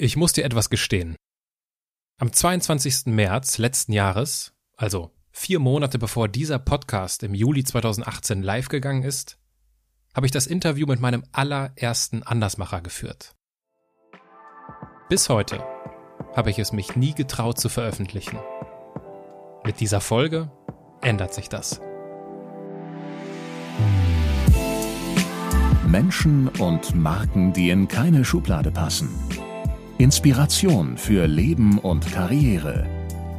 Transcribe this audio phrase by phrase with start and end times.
[0.00, 1.16] Ich muss dir etwas gestehen.
[2.20, 3.06] Am 22.
[3.06, 9.40] März letzten Jahres, also vier Monate bevor dieser Podcast im Juli 2018 live gegangen ist,
[10.14, 13.34] habe ich das Interview mit meinem allerersten Andersmacher geführt.
[15.08, 15.66] Bis heute
[16.36, 18.38] habe ich es mich nie getraut zu veröffentlichen.
[19.64, 20.52] Mit dieser Folge
[21.02, 21.80] ändert sich das.
[25.88, 29.08] Menschen und Marken, die in keine Schublade passen.
[29.98, 32.86] Inspiration für Leben und Karriere.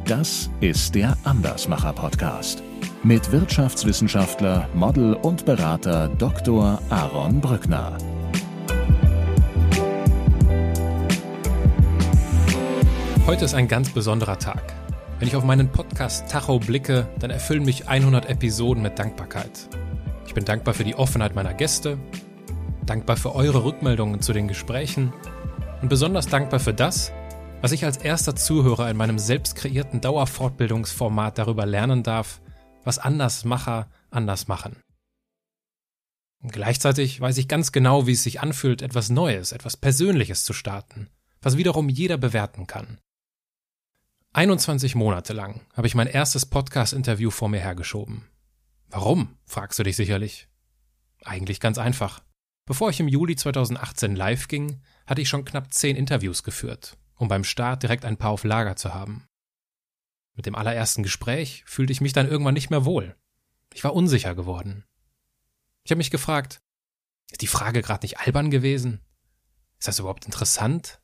[0.04, 2.62] Das ist der Andersmacher Podcast
[3.02, 6.78] mit Wirtschaftswissenschaftler, Model und Berater Dr.
[6.90, 7.96] Aaron Brückner.
[13.26, 14.74] Heute ist ein ganz besonderer Tag.
[15.18, 19.70] Wenn ich auf meinen Podcast Tacho blicke, dann erfüllen mich 100 Episoden mit Dankbarkeit.
[20.26, 21.96] Ich bin dankbar für die Offenheit meiner Gäste,
[22.84, 25.14] dankbar für eure Rückmeldungen zu den Gesprächen
[25.82, 27.12] und besonders dankbar für das,
[27.60, 32.40] was ich als erster Zuhörer in meinem selbst kreierten Dauerfortbildungsformat darüber lernen darf,
[32.84, 34.82] was Andersmacher anders machen.
[36.42, 41.10] Gleichzeitig weiß ich ganz genau, wie es sich anfühlt, etwas Neues, etwas Persönliches zu starten,
[41.42, 42.98] was wiederum jeder bewerten kann.
[44.32, 48.24] 21 Monate lang habe ich mein erstes Podcast-Interview vor mir hergeschoben.
[48.88, 50.48] Warum, fragst du dich sicherlich.
[51.24, 52.22] Eigentlich ganz einfach.
[52.64, 57.26] Bevor ich im Juli 2018 live ging, hatte ich schon knapp zehn Interviews geführt, um
[57.26, 59.26] beim Start direkt ein paar auf Lager zu haben.
[60.36, 63.16] Mit dem allerersten Gespräch fühlte ich mich dann irgendwann nicht mehr wohl.
[63.74, 64.84] Ich war unsicher geworden.
[65.82, 66.62] Ich habe mich gefragt,
[67.32, 69.00] ist die Frage gerade nicht albern gewesen?
[69.80, 71.00] Ist das überhaupt interessant?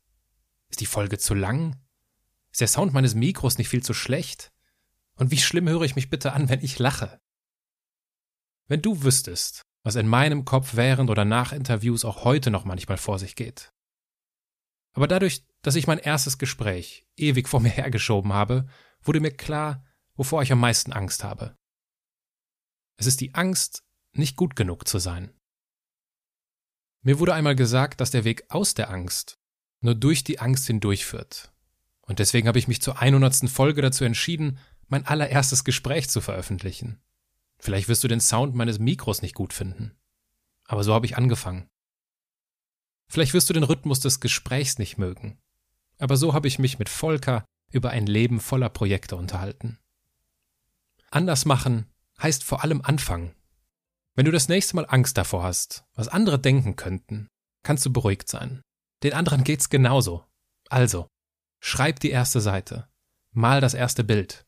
[0.68, 1.76] Ist die Folge zu lang?
[2.52, 4.52] Ist der Sound meines Mikros nicht viel zu schlecht?
[5.16, 7.20] Und wie schlimm höre ich mich bitte an, wenn ich lache?
[8.68, 12.98] Wenn du wüsstest, was in meinem Kopf während oder nach Interviews auch heute noch manchmal
[12.98, 13.72] vor sich geht.
[14.96, 18.66] Aber dadurch, dass ich mein erstes Gespräch ewig vor mir hergeschoben habe,
[19.02, 21.54] wurde mir klar, wovor ich am meisten Angst habe.
[22.96, 25.34] Es ist die Angst, nicht gut genug zu sein.
[27.02, 29.38] Mir wurde einmal gesagt, dass der Weg aus der Angst
[29.80, 31.52] nur durch die Angst hindurchführt.
[32.00, 33.50] Und deswegen habe ich mich zur 100.
[33.50, 34.58] Folge dazu entschieden,
[34.88, 37.02] mein allererstes Gespräch zu veröffentlichen.
[37.58, 39.94] Vielleicht wirst du den Sound meines Mikros nicht gut finden.
[40.64, 41.68] Aber so habe ich angefangen.
[43.08, 45.38] Vielleicht wirst du den Rhythmus des Gesprächs nicht mögen.
[45.98, 49.78] Aber so habe ich mich mit Volker über ein Leben voller Projekte unterhalten.
[51.10, 51.86] Anders machen
[52.20, 53.34] heißt vor allem anfangen.
[54.14, 57.28] Wenn du das nächste Mal Angst davor hast, was andere denken könnten,
[57.62, 58.62] kannst du beruhigt sein.
[59.02, 60.24] Den anderen geht's genauso.
[60.68, 61.06] Also,
[61.60, 62.88] schreib die erste Seite,
[63.32, 64.46] mal das erste Bild,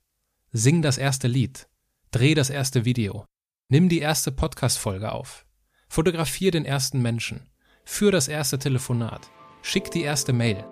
[0.53, 1.69] sing das erste Lied,
[2.11, 3.27] dreh das erste Video,
[3.69, 5.47] nimm die erste Podcast-Folge auf,
[5.89, 7.51] fotografier den ersten Menschen,
[7.91, 9.31] Führ das erste Telefonat.
[9.63, 10.63] Schick die erste Mail.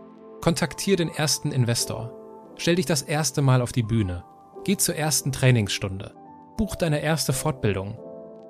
[0.43, 2.12] Kontaktier den ersten Investor.
[2.56, 4.22] Stell dich das erste Mal auf die Bühne.
[4.65, 6.15] Geh zur ersten Trainingsstunde.
[6.59, 7.99] Buch deine erste Fortbildung.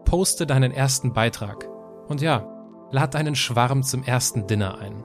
[0.05, 1.69] Poste deinen ersten Beitrag.
[2.09, 2.45] Und ja,
[2.91, 5.05] lad deinen Schwarm zum ersten Dinner ein.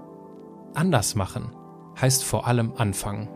[0.74, 1.56] Anders machen
[2.02, 3.30] heißt vor allem anfangen.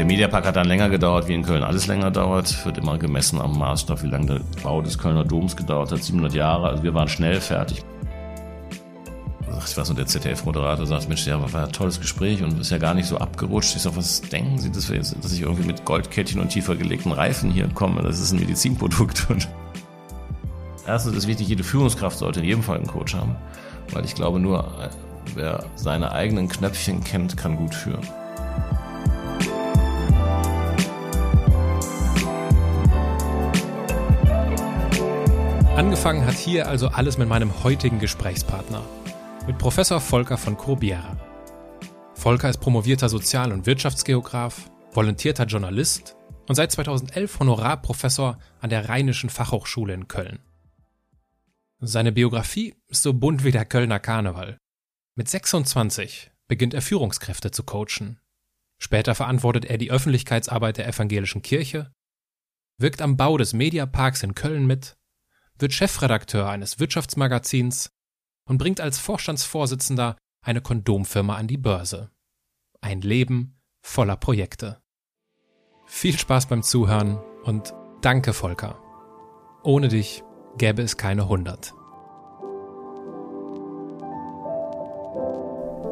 [0.00, 2.64] Der Mediapark hat dann länger gedauert, wie in Köln alles länger dauert.
[2.64, 6.02] Wird immer gemessen am Maßstab, wie lange der Bau des Kölner Doms gedauert hat.
[6.02, 6.70] 700 Jahre.
[6.70, 7.84] Also wir waren schnell fertig.
[9.62, 12.78] Ich weiß noch, der ZDF-Moderator sagt, Mensch, ja, war ein tolles Gespräch und ist ja
[12.78, 13.76] gar nicht so abgerutscht.
[13.76, 16.76] Ich sag, was denken Sie, dass, wir jetzt, dass ich irgendwie mit Goldkettchen und tiefer
[16.76, 18.00] gelegten Reifen hier komme?
[18.02, 19.26] Das ist ein Medizinprodukt.
[19.28, 19.48] Und
[20.86, 23.36] erstens ist wichtig, jede Führungskraft sollte in jedem Fall einen Coach haben.
[23.92, 24.88] Weil ich glaube, nur äh,
[25.34, 28.00] wer seine eigenen Knöpfchen kennt, kann gut führen.
[35.80, 38.86] Angefangen hat hier also alles mit meinem heutigen Gesprächspartner,
[39.46, 41.16] mit Professor Volker von Corbiera.
[42.12, 49.30] Volker ist promovierter Sozial- und Wirtschaftsgeograf, volontierter Journalist und seit 2011 Honorarprofessor an der Rheinischen
[49.30, 50.40] Fachhochschule in Köln.
[51.78, 54.58] Seine Biografie ist so bunt wie der Kölner Karneval.
[55.14, 58.20] Mit 26 beginnt er Führungskräfte zu coachen.
[58.76, 61.90] Später verantwortet er die Öffentlichkeitsarbeit der evangelischen Kirche,
[62.76, 64.99] wirkt am Bau des Mediaparks in Köln mit
[65.60, 67.90] wird Chefredakteur eines Wirtschaftsmagazins
[68.48, 72.10] und bringt als Vorstandsvorsitzender eine Kondomfirma an die Börse.
[72.80, 74.80] Ein Leben voller Projekte.
[75.86, 78.78] Viel Spaß beim Zuhören und danke Volker.
[79.62, 80.22] Ohne dich
[80.56, 81.74] gäbe es keine 100.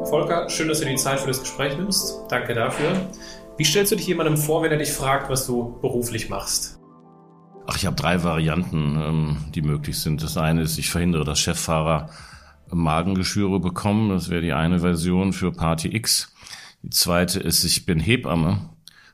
[0.05, 2.23] Volker, schön, dass du die Zeit für das Gespräch nimmst.
[2.29, 3.09] Danke dafür.
[3.57, 6.78] Wie stellst du dich jemandem vor, wenn er dich fragt, was du beruflich machst?
[7.71, 10.23] Ach, ich habe drei Varianten, ähm, die möglich sind.
[10.23, 12.09] Das eine ist, ich verhindere, dass Cheffahrer
[12.71, 14.09] Magengeschüre bekommen.
[14.09, 16.33] Das wäre die eine Version für Party X.
[16.81, 18.69] Die zweite ist, ich bin Hebamme,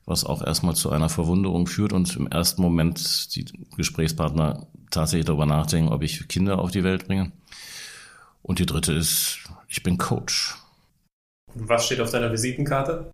[0.05, 3.43] was auch erstmal zu einer Verwunderung führt und im ersten Moment die
[3.75, 7.33] Gesprächspartner tatsächlich darüber nachdenken, ob ich Kinder auf die Welt bringe.
[8.41, 10.55] Und die dritte ist, ich bin Coach.
[11.55, 13.11] Was steht auf deiner Visitenkarte?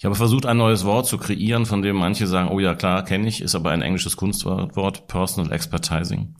[0.00, 3.04] Ich habe versucht, ein neues Wort zu kreieren, von dem manche sagen, oh ja, klar,
[3.04, 6.36] kenne ich, ist aber ein englisches Kunstwort, Personal Expertising,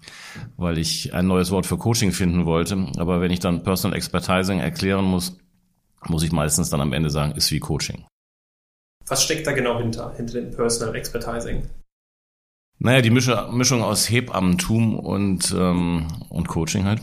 [0.57, 2.87] weil ich ein neues Wort für Coaching finden wollte.
[2.97, 5.37] Aber wenn ich dann Personal Expertising erklären muss,
[6.07, 8.07] muss ich meistens dann am Ende sagen, ist wie Coaching.
[9.07, 11.69] Was steckt da genau hinter, hinter dem Personal Expertising?
[12.83, 17.03] Naja, die Mischung aus Hebammentum und, ähm, und Coaching halt.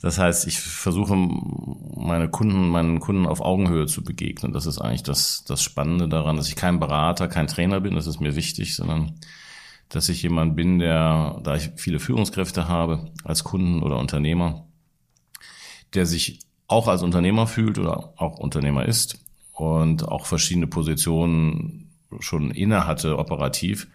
[0.00, 4.52] Das heißt, ich versuche meine Kunden, meinen Kunden auf Augenhöhe zu begegnen.
[4.52, 8.08] Das ist eigentlich das, das Spannende daran, dass ich kein Berater, kein Trainer bin, das
[8.08, 9.20] ist mir wichtig, sondern
[9.88, 14.66] dass ich jemand bin, der, da ich viele Führungskräfte habe, als Kunden oder Unternehmer,
[15.94, 19.20] der sich auch als Unternehmer fühlt oder auch Unternehmer ist
[19.52, 23.86] und auch verschiedene Positionen schon inne hatte operativ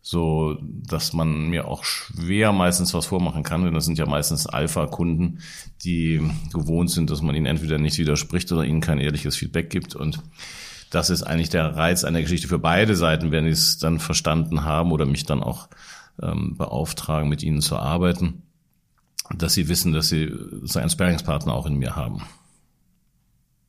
[0.00, 4.46] so dass man mir auch schwer meistens was vormachen kann, denn das sind ja meistens
[4.46, 5.40] Alpha-Kunden,
[5.84, 6.22] die
[6.52, 10.22] gewohnt sind, dass man ihnen entweder nicht widerspricht oder ihnen kein ehrliches Feedback gibt und
[10.90, 14.64] das ist eigentlich der Reiz einer Geschichte für beide Seiten, wenn sie es dann verstanden
[14.64, 15.68] haben oder mich dann auch
[16.22, 18.42] ähm, beauftragen, mit ihnen zu arbeiten,
[19.36, 22.22] dass sie wissen, dass sie so einen Sparringspartner auch in mir haben.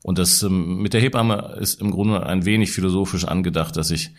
[0.03, 4.11] Und das ähm, mit der Hebamme ist im Grunde ein wenig philosophisch angedacht, dass ich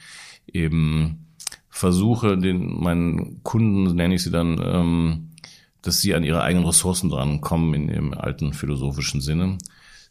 [0.52, 1.26] eben
[1.70, 5.30] versuche, den meinen Kunden, nenne ich sie dann, ähm,
[5.82, 9.56] dass sie an ihre eigenen Ressourcen drankommen in dem alten philosophischen Sinne.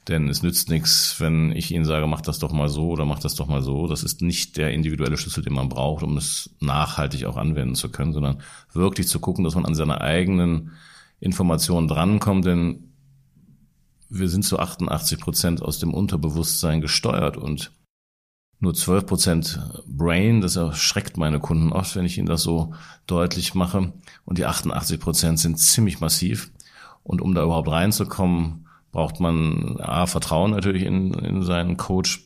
[0.07, 3.19] Denn es nützt nichts, wenn ich ihnen sage, mach das doch mal so oder mach
[3.19, 3.85] das doch mal so.
[3.85, 7.89] Das ist nicht der individuelle Schlüssel, den man braucht, um es nachhaltig auch anwenden zu
[7.89, 8.41] können, sondern
[8.73, 10.71] wirklich zu gucken, dass man an seine eigenen
[11.19, 12.45] Informationen drankommt.
[12.45, 12.93] Denn
[14.09, 17.71] wir sind zu 88 Prozent aus dem Unterbewusstsein gesteuert und
[18.59, 20.41] nur 12 Prozent Brain.
[20.41, 22.73] Das erschreckt meine Kunden oft, wenn ich ihnen das so
[23.07, 23.93] deutlich mache.
[24.25, 26.51] Und die 88 Prozent sind ziemlich massiv.
[27.03, 32.25] Und um da überhaupt reinzukommen, braucht man A, Vertrauen natürlich in, in seinen Coach.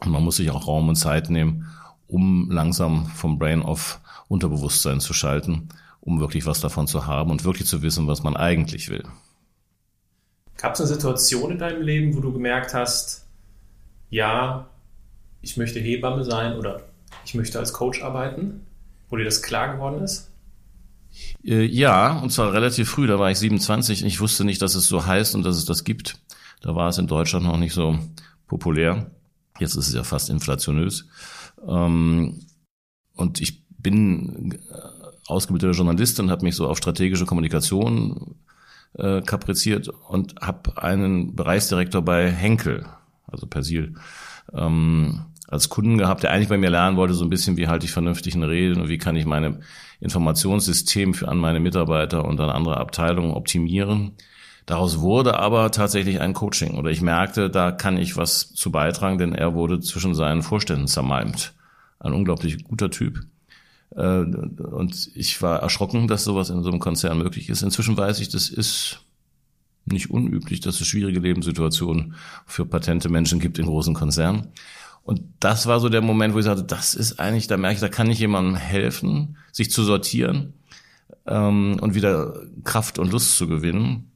[0.00, 1.66] Und man muss sich auch Raum und Zeit nehmen,
[2.06, 5.68] um langsam vom Brain auf Unterbewusstsein zu schalten,
[6.00, 9.04] um wirklich was davon zu haben und wirklich zu wissen, was man eigentlich will.
[10.56, 13.26] Gab es eine Situation in deinem Leben, wo du gemerkt hast,
[14.10, 14.68] ja,
[15.48, 16.82] ich möchte Hebamme sein oder
[17.24, 18.66] ich möchte als Coach arbeiten,
[19.08, 20.30] wo dir das klar geworden ist?
[21.42, 24.04] Äh, ja, und zwar relativ früh, da war ich 27.
[24.04, 26.20] Ich wusste nicht, dass es so heißt und dass es das gibt.
[26.60, 27.98] Da war es in Deutschland noch nicht so
[28.46, 29.10] populär.
[29.58, 31.08] Jetzt ist es ja fast inflationös.
[31.66, 32.40] Ähm,
[33.14, 34.78] und ich bin äh,
[35.26, 38.36] ausgebildeter Journalist und habe mich so auf strategische Kommunikation
[38.94, 42.86] äh, kapriziert und habe einen Bereichsdirektor bei Henkel,
[43.26, 43.94] also Persil,
[44.52, 47.86] ähm, als Kunden gehabt, der eigentlich bei mir lernen wollte, so ein bisschen, wie halte
[47.86, 49.60] ich vernünftig eine Rede und wie kann ich meine
[50.00, 54.12] Informationssystem für an meine Mitarbeiter und an andere Abteilungen optimieren.
[54.66, 59.16] Daraus wurde aber tatsächlich ein Coaching oder ich merkte, da kann ich was zu beitragen,
[59.16, 61.54] denn er wurde zwischen seinen Vorständen zermalmt.
[61.98, 63.20] Ein unglaublich guter Typ.
[63.96, 67.62] Äh, und ich war erschrocken, dass sowas in so einem Konzern möglich ist.
[67.62, 69.00] Inzwischen weiß ich, das ist
[69.86, 72.14] nicht unüblich, dass es schwierige Lebenssituationen
[72.44, 74.48] für patente Menschen gibt in großen Konzernen.
[75.08, 77.80] Und das war so der Moment, wo ich sagte, das ist eigentlich, da merke ich,
[77.80, 80.52] da kann ich jemandem helfen, sich zu sortieren
[81.26, 84.12] ähm, und wieder Kraft und Lust zu gewinnen.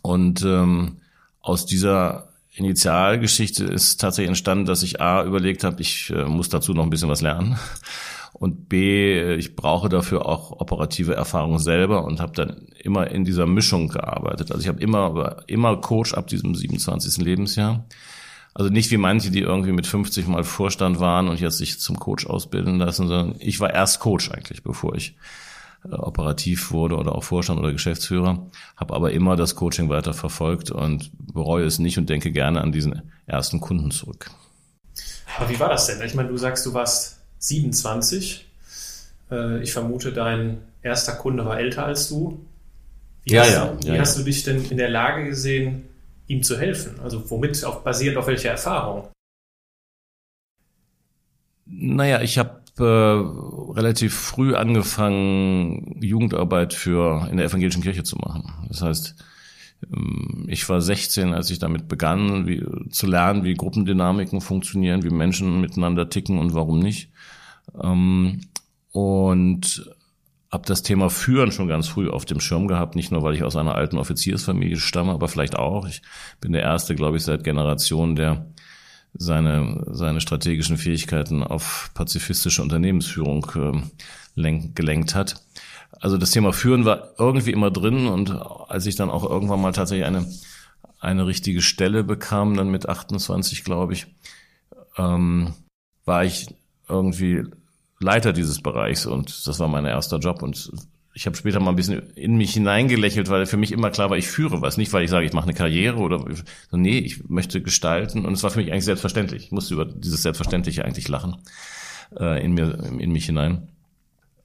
[0.00, 0.98] Und ähm,
[1.40, 6.72] aus dieser Initialgeschichte ist tatsächlich entstanden, dass ich A überlegt habe, ich äh, muss dazu
[6.72, 7.58] noch ein bisschen was lernen
[8.32, 13.46] und B, ich brauche dafür auch operative Erfahrung selber und habe dann immer in dieser
[13.46, 14.52] Mischung gearbeitet.
[14.52, 17.24] Also ich habe immer, immer Coach ab diesem 27.
[17.24, 17.86] Lebensjahr.
[18.54, 21.98] Also nicht wie manche, die irgendwie mit 50 mal Vorstand waren und jetzt sich zum
[21.98, 25.16] Coach ausbilden lassen, sondern ich war erst Coach eigentlich, bevor ich
[25.84, 30.70] äh, operativ wurde oder auch Vorstand oder Geschäftsführer, habe aber immer das Coaching weiter verfolgt
[30.70, 34.30] und bereue es nicht und denke gerne an diesen ersten Kunden zurück.
[35.38, 36.02] Aber wie war das denn?
[36.02, 38.46] Ich meine, du sagst, du warst 27.
[39.30, 42.44] Äh, ich vermute, dein erster Kunde war älter als du.
[43.24, 45.84] Wie, ja, hast, ja, du, wie ja, hast du dich denn in der Lage gesehen,
[46.32, 46.98] ihm zu helfen?
[47.00, 49.08] Also womit, auf, basierend auf welcher Erfahrung?
[51.66, 52.82] Naja, ich habe äh,
[53.78, 58.66] relativ früh angefangen, Jugendarbeit für in der evangelischen Kirche zu machen.
[58.68, 59.14] Das heißt,
[59.92, 65.10] ähm, ich war 16, als ich damit begann, wie, zu lernen, wie Gruppendynamiken funktionieren, wie
[65.10, 67.10] Menschen miteinander ticken und warum nicht.
[67.80, 68.40] Ähm,
[68.90, 69.90] und
[70.52, 73.42] habe das Thema Führen schon ganz früh auf dem Schirm gehabt, nicht nur, weil ich
[73.42, 75.88] aus einer alten Offiziersfamilie stamme, aber vielleicht auch.
[75.88, 76.02] Ich
[76.40, 78.46] bin der Erste, glaube ich, seit Generationen, der
[79.14, 83.80] seine, seine strategischen Fähigkeiten auf pazifistische Unternehmensführung äh,
[84.34, 85.42] lenk, gelenkt hat.
[86.00, 89.72] Also das Thema Führen war irgendwie immer drin und als ich dann auch irgendwann mal
[89.72, 90.26] tatsächlich eine,
[91.00, 94.06] eine richtige Stelle bekam, dann mit 28, glaube ich,
[94.98, 95.54] ähm,
[96.04, 96.48] war ich
[96.88, 97.44] irgendwie
[98.02, 100.70] Leiter dieses Bereichs und das war mein erster Job und
[101.14, 104.16] ich habe später mal ein bisschen in mich hineingelächelt, weil für mich immer klar war,
[104.16, 104.78] ich führe was.
[104.78, 106.24] Nicht, weil ich sage, ich mache eine Karriere oder
[106.70, 108.24] so, nee, ich möchte gestalten.
[108.24, 109.44] Und es war für mich eigentlich selbstverständlich.
[109.44, 111.36] Ich musste über dieses Selbstverständliche eigentlich lachen
[112.18, 113.68] äh, in mir, in mich hinein.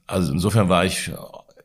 [0.08, 1.12] Also insofern war ich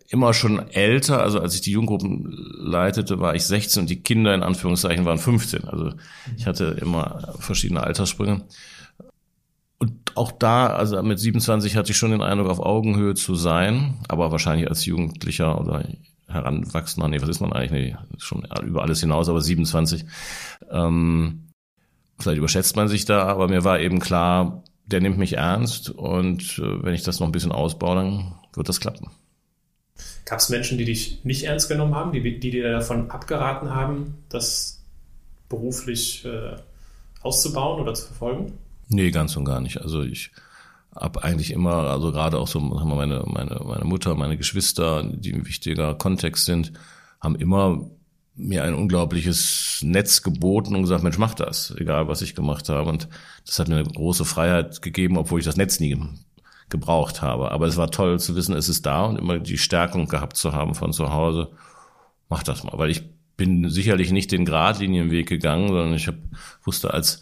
[0.09, 1.23] immer schon älter.
[1.23, 2.29] Also als ich die Jugendgruppen
[2.61, 5.65] leitete, war ich 16 und die Kinder in Anführungszeichen waren 15.
[5.65, 5.95] Also
[6.37, 8.43] ich hatte immer verschiedene Alterssprünge.
[9.83, 13.99] Und auch da, also mit 27 hatte ich schon den Eindruck, auf Augenhöhe zu sein,
[14.07, 15.85] aber wahrscheinlich als Jugendlicher oder
[16.29, 17.73] Heranwachsender, nee, was ist man eigentlich?
[17.73, 20.05] Nee, schon über alles hinaus, aber 27.
[20.71, 21.49] Ähm,
[22.17, 26.61] vielleicht überschätzt man sich da, aber mir war eben klar, der nimmt mich ernst und
[26.61, 29.11] äh, wenn ich das noch ein bisschen ausbaue, dann wird das klappen.
[30.27, 34.23] Gab es Menschen, die dich nicht ernst genommen haben, die, die dir davon abgeraten haben,
[34.29, 34.81] das
[35.49, 36.55] beruflich äh,
[37.21, 38.53] auszubauen oder zu verfolgen?
[38.93, 39.81] Nee, ganz und gar nicht.
[39.81, 40.31] Also ich
[40.95, 45.47] habe eigentlich immer, also gerade auch so meine, meine, meine Mutter, meine Geschwister, die ein
[45.47, 46.73] wichtiger Kontext sind,
[47.21, 47.91] haben immer
[48.35, 52.89] mir ein unglaubliches Netz geboten und gesagt, Mensch, mach das, egal was ich gemacht habe.
[52.89, 53.09] Und
[53.47, 55.99] das hat mir eine große Freiheit gegeben, obwohl ich das Netz nie
[56.69, 57.51] gebraucht habe.
[57.51, 60.53] Aber es war toll zu wissen, es ist da und immer die Stärkung gehabt zu
[60.53, 61.51] haben von zu Hause.
[62.29, 63.03] Mach das mal, weil ich
[63.37, 66.17] bin sicherlich nicht den Gradlinienweg gegangen, sondern ich hab,
[66.65, 67.21] wusste als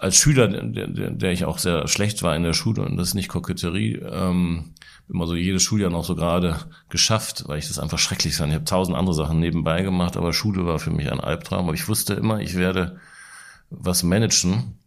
[0.00, 3.08] als Schüler, der, der, der ich auch sehr schlecht war in der Schule und das
[3.08, 4.72] ist nicht Koketterie, ähm,
[5.10, 6.56] immer so jedes Schuljahr noch so gerade
[6.88, 8.50] geschafft, weil ich das einfach schrecklich fand.
[8.50, 11.66] Ich habe tausend andere Sachen nebenbei gemacht, aber Schule war für mich ein Albtraum.
[11.66, 12.98] Aber ich wusste immer, ich werde
[13.70, 14.78] was managen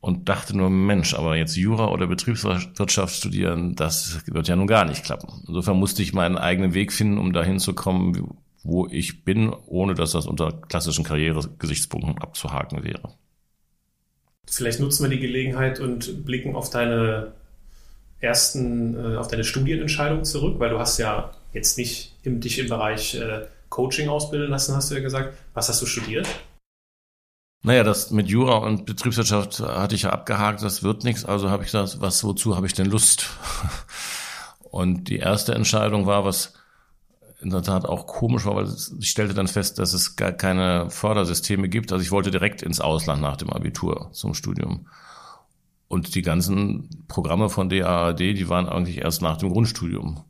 [0.00, 4.84] und dachte nur, Mensch, aber jetzt Jura oder Betriebswirtschaft studieren, das wird ja nun gar
[4.84, 5.44] nicht klappen.
[5.46, 9.94] Insofern musste ich meinen eigenen Weg finden, um dahin zu kommen, wo ich bin, ohne
[9.94, 13.14] dass das unter klassischen Karrieregesichtspunkten abzuhaken wäre.
[14.48, 17.32] Vielleicht nutzen wir die Gelegenheit und blicken auf deine
[18.20, 22.68] ersten, äh, auf deine Studienentscheidung zurück, weil du hast ja jetzt nicht im, dich im
[22.68, 25.36] Bereich äh, Coaching ausbilden lassen, hast du ja gesagt.
[25.54, 26.28] Was hast du studiert?
[27.64, 31.62] Naja, das mit Jura und Betriebswirtschaft hatte ich ja abgehakt, das wird nichts, also habe
[31.62, 33.30] ich gesagt, was, wozu habe ich denn Lust?
[34.72, 36.54] Und die erste Entscheidung war, was
[37.42, 38.68] in der Tat auch komisch war, weil
[39.00, 41.92] ich stellte dann fest, dass es gar keine Fördersysteme gibt.
[41.92, 44.86] Also ich wollte direkt ins Ausland nach dem Abitur zum Studium.
[45.88, 50.24] Und die ganzen Programme von DAAD, die waren eigentlich erst nach dem Grundstudium.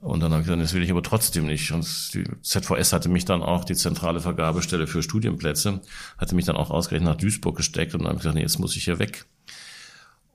[0.00, 1.70] Und dann habe ich gesagt, das will ich aber trotzdem nicht.
[1.70, 5.80] Und die ZVS hatte mich dann auch, die zentrale Vergabestelle für Studienplätze,
[6.18, 8.58] hatte mich dann auch ausgerechnet nach Duisburg gesteckt und dann habe ich gesagt, nee, jetzt
[8.58, 9.26] muss ich hier weg.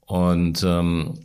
[0.06, 1.20] Und ähm,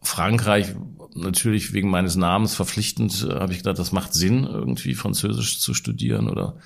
[0.00, 0.74] Frankreich
[1.14, 5.74] natürlich wegen meines Namens verpflichtend, äh, habe ich gedacht, das macht Sinn, irgendwie Französisch zu
[5.74, 6.56] studieren oder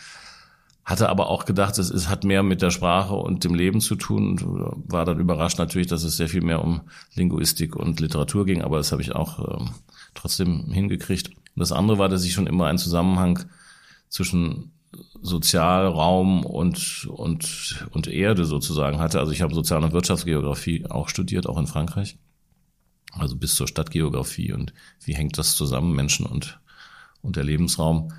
[0.85, 3.97] hatte aber auch gedacht, es, es hat mehr mit der Sprache und dem Leben zu
[3.97, 6.83] tun und war dann überrascht natürlich, dass es sehr viel mehr um
[7.15, 9.71] Linguistik und Literatur ging, aber das habe ich auch ähm,
[10.15, 11.29] trotzdem hingekriegt.
[11.29, 13.47] Und das andere war, dass ich schon immer einen Zusammenhang
[14.09, 14.71] zwischen
[15.21, 19.19] Sozialraum und, und, und Erde sozusagen hatte.
[19.19, 22.17] Also ich habe Sozial- und Wirtschaftsgeografie auch studiert, auch in Frankreich
[23.19, 24.73] also bis zur Stadtgeografie und
[25.05, 26.61] wie hängt das zusammen, Menschen und,
[27.23, 28.13] und der Lebensraum.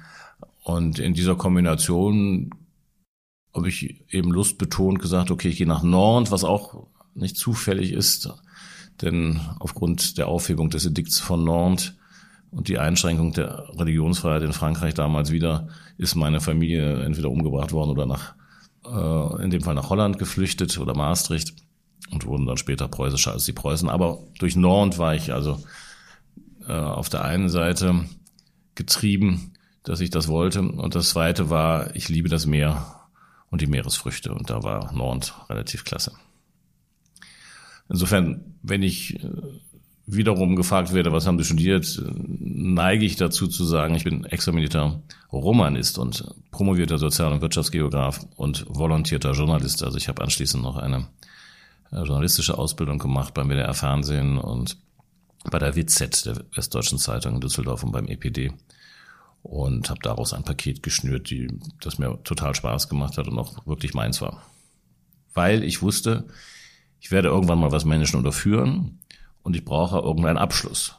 [0.63, 2.49] Und in dieser Kombination
[3.53, 7.91] habe ich eben Lust betont gesagt, okay, ich gehe nach Nord, was auch nicht zufällig
[7.91, 8.29] ist,
[9.01, 11.95] denn aufgrund der Aufhebung des Edikts von Nord
[12.51, 17.91] und die Einschränkung der Religionsfreiheit in Frankreich damals wieder, ist meine Familie entweder umgebracht worden
[17.91, 18.35] oder nach,
[18.85, 21.55] äh, in dem Fall nach Holland geflüchtet oder Maastricht
[22.11, 23.89] und wurden dann später preußischer als die Preußen.
[23.89, 25.61] Aber durch Nord war ich also
[26.67, 28.05] äh, auf der einen Seite
[28.75, 30.61] getrieben, dass ich das wollte.
[30.61, 33.09] Und das zweite war, ich liebe das Meer
[33.49, 34.33] und die Meeresfrüchte.
[34.33, 36.13] Und da war Nord relativ klasse.
[37.89, 39.29] Insofern, wenn ich äh,
[40.05, 42.01] wiederum gefragt werde, was haben Sie studiert,
[42.39, 45.01] neige ich dazu zu sagen, ich bin examinierter
[45.31, 49.83] Romanist und promovierter Sozial- und Wirtschaftsgeograf und volontierter Journalist.
[49.83, 51.07] Also ich habe anschließend noch eine
[51.91, 54.77] journalistische Ausbildung gemacht beim WDR Fernsehen und
[55.49, 58.51] bei der WZ, der Westdeutschen Zeitung in Düsseldorf und beim EPD
[59.43, 61.47] und habe daraus ein Paket geschnürt, die,
[61.81, 64.43] das mir total Spaß gemacht hat und auch wirklich meins war.
[65.33, 66.25] Weil ich wusste,
[66.99, 68.99] ich werde irgendwann mal was Menschen unterführen
[69.43, 70.95] und ich brauche irgendeinen Abschluss.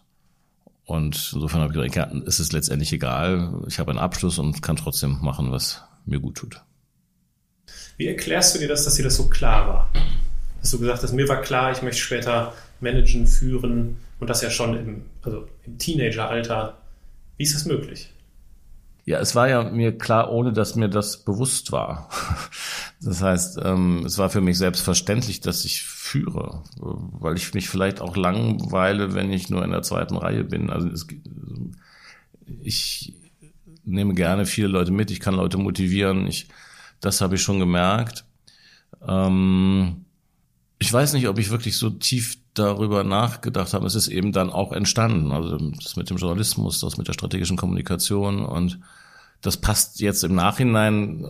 [0.85, 3.63] Und insofern habe ich ja, es ist letztendlich egal.
[3.67, 6.63] Ich habe einen Abschluss und kann trotzdem machen, was mir gut tut.
[7.99, 9.93] Wie erklärst du dir das, dass dir das so klar war?
[10.61, 14.51] Hast du gesagt hast, mir war klar, ich möchte später managen, führen und das ja
[14.51, 16.79] schon im, also im Teenageralter.
[17.37, 18.13] Wie ist das möglich?
[19.05, 22.11] Ja, es war ja mir klar, ohne dass mir das bewusst war.
[23.01, 28.01] Das heißt, ähm, es war für mich selbstverständlich, dass ich führe, weil ich mich vielleicht
[28.01, 30.69] auch langweile, wenn ich nur in der zweiten Reihe bin.
[30.69, 31.07] Also es,
[32.61, 33.15] ich
[33.85, 36.49] nehme gerne viele Leute mit, ich kann Leute motivieren, ich,
[37.01, 38.25] das habe ich schon gemerkt.
[39.07, 40.07] Ähm,
[40.79, 43.87] ich weiß nicht, ob ich wirklich so tief darüber nachgedacht habe.
[43.87, 45.33] Es ist eben dann auch entstanden.
[45.33, 48.79] Also das mit dem Journalismus, das mit der strategischen Kommunikation und
[49.41, 51.27] das passt jetzt im Nachhinein.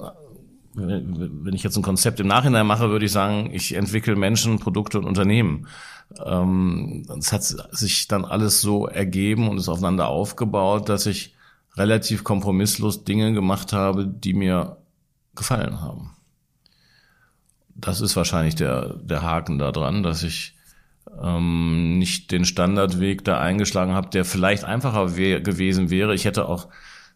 [0.75, 4.99] Wenn ich jetzt ein Konzept im Nachhinein mache, würde ich sagen, ich entwickle Menschen, Produkte
[4.99, 5.67] und Unternehmen.
[6.25, 11.35] Ähm, es hat sich dann alles so ergeben und ist aufeinander aufgebaut, dass ich
[11.76, 14.76] relativ kompromisslos Dinge gemacht habe, die mir
[15.35, 16.18] gefallen haben
[17.78, 20.56] das ist wahrscheinlich der, der Haken da dran, dass ich
[21.23, 26.14] ähm, nicht den Standardweg da eingeschlagen habe, der vielleicht einfacher wär, gewesen wäre.
[26.14, 26.68] Ich hätte auch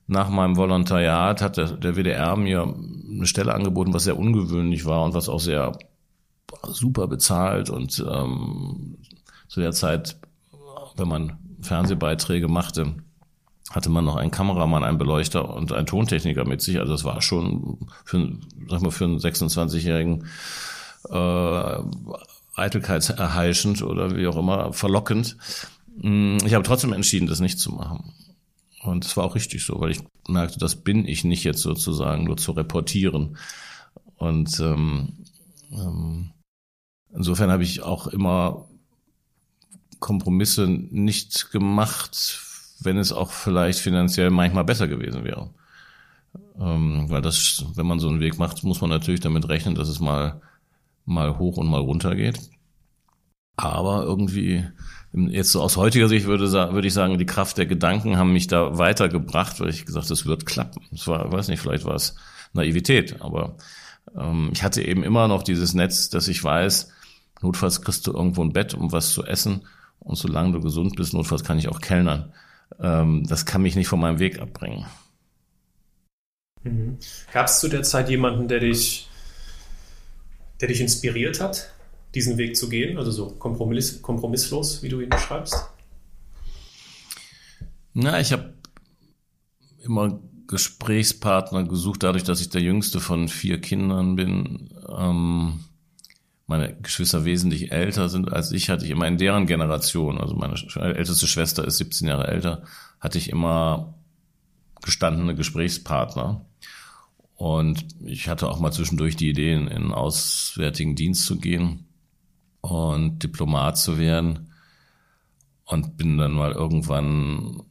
[0.07, 5.05] nach meinem Volontariat hat der, der WDR mir eine Stelle angeboten, was sehr ungewöhnlich war
[5.05, 5.77] und was auch sehr
[6.69, 8.99] super bezahlt und ähm,
[9.49, 10.17] zu der Zeit,
[10.97, 12.95] wenn man Fernsehbeiträge machte,
[13.71, 16.79] hatte man noch einen Kameramann, einen Beleuchter und einen Tontechniker mit sich.
[16.79, 18.37] Also das war schon für,
[18.69, 20.27] sag mal, für einen 26-jährigen
[21.09, 21.79] äh,
[22.55, 25.37] eitelkeitserheischend oder wie auch immer verlockend.
[25.97, 28.13] Mm, ich habe trotzdem entschieden, das nicht zu machen.
[28.83, 32.25] Und es war auch richtig so, weil ich merkte, das bin ich nicht jetzt sozusagen
[32.25, 33.39] nur zu reportieren.
[34.17, 35.25] Und ähm,
[35.71, 36.33] ähm,
[37.15, 38.69] insofern habe ich auch immer
[40.01, 42.41] Kompromisse nicht gemacht
[42.85, 45.51] wenn es auch vielleicht finanziell manchmal besser gewesen wäre.
[46.59, 49.89] Ähm, weil das, wenn man so einen Weg macht, muss man natürlich damit rechnen, dass
[49.89, 50.41] es mal,
[51.05, 52.41] mal hoch und mal runter geht.
[53.57, 54.65] Aber irgendwie,
[55.13, 58.47] jetzt so aus heutiger Sicht würde, würde ich sagen, die Kraft der Gedanken haben mich
[58.47, 60.83] da weitergebracht, weil ich gesagt, es wird klappen.
[60.93, 62.17] Es war, weiß nicht, vielleicht war es
[62.55, 63.57] Naivität, aber
[64.17, 66.91] ähm, ich hatte eben immer noch dieses Netz, dass ich weiß,
[67.43, 69.63] notfalls kriegst du irgendwo ein Bett, um was zu essen
[70.01, 72.33] und solange du gesund bist, notfalls kann ich auch kellnern
[72.83, 74.85] ähm, das kann mich nicht von meinem Weg abbringen.
[76.65, 76.99] Mhm.
[77.33, 79.09] Gab es zu der Zeit jemanden, der dich,
[80.61, 81.73] der dich inspiriert hat,
[82.15, 85.57] diesen Weg zu gehen, also so kompromiss, kompromisslos, wie du ihn beschreibst?
[87.95, 88.55] Na, ich habe
[89.83, 94.69] immer Gesprächspartner gesucht, dadurch, dass ich der jüngste von vier Kindern bin.
[94.89, 95.61] Ähm,
[96.53, 100.55] meine Geschwister wesentlich älter sind als ich, hatte ich immer in deren Generation, also meine
[100.77, 102.63] älteste Schwester ist 17 Jahre älter,
[103.01, 103.95] hatte ich immer
[104.83, 106.45] gestandene Gesprächspartner.
[107.37, 111.87] Und ich hatte auch mal zwischendurch die Idee, in den Auswärtigen Dienst zu gehen
[112.61, 114.53] und Diplomat zu werden.
[115.65, 117.63] Und bin dann mal irgendwann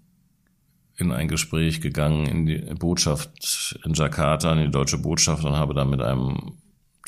[0.95, 5.75] in ein Gespräch gegangen in die Botschaft in Jakarta, in die deutsche Botschaft und habe
[5.75, 6.57] da mit einem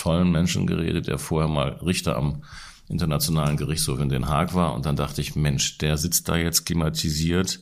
[0.03, 2.43] tollen Menschen geredet, der vorher mal Richter am
[2.89, 4.73] Internationalen Gerichtshof in Den Haag war.
[4.73, 7.61] Und dann dachte ich, Mensch, der sitzt da jetzt klimatisiert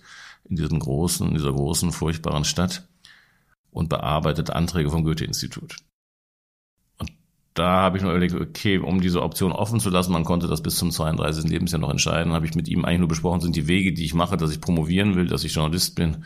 [0.50, 2.88] in diesem großen, in dieser großen, furchtbaren Stadt
[3.70, 5.76] und bearbeitet Anträge vom Goethe-Institut.
[6.98, 7.12] Und
[7.54, 10.64] da habe ich nur überlegt, okay, um diese Option offen zu lassen, man konnte das
[10.64, 11.44] bis zum 32.
[11.44, 14.16] Lebensjahr noch entscheiden, habe ich mit ihm eigentlich nur besprochen, sind die Wege, die ich
[14.16, 16.26] mache, dass ich promovieren will, dass ich Journalist bin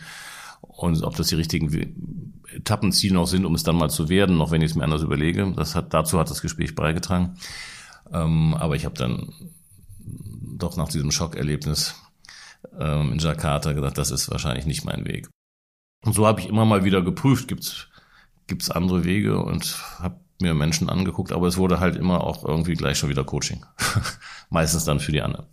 [0.68, 4.52] und ob das die richtigen Etappenziele noch sind, um es dann mal zu werden, noch
[4.52, 5.54] wenn ich es mir anders überlege.
[5.56, 7.38] Das hat, dazu hat das Gespräch beigetragen.
[8.12, 9.34] Ähm, aber ich habe dann
[10.58, 11.96] doch nach diesem Schockerlebnis
[12.80, 15.30] ähm, in Jakarta gedacht, das ist wahrscheinlich nicht mein Weg.
[16.04, 17.88] Und so habe ich immer mal wieder geprüft, gibt's
[18.48, 22.74] gibt's andere Wege und habe mir Menschen angeguckt, aber es wurde halt immer auch irgendwie
[22.74, 23.66] gleich schon wieder Coaching.
[24.50, 25.48] Meistens dann für die anderen.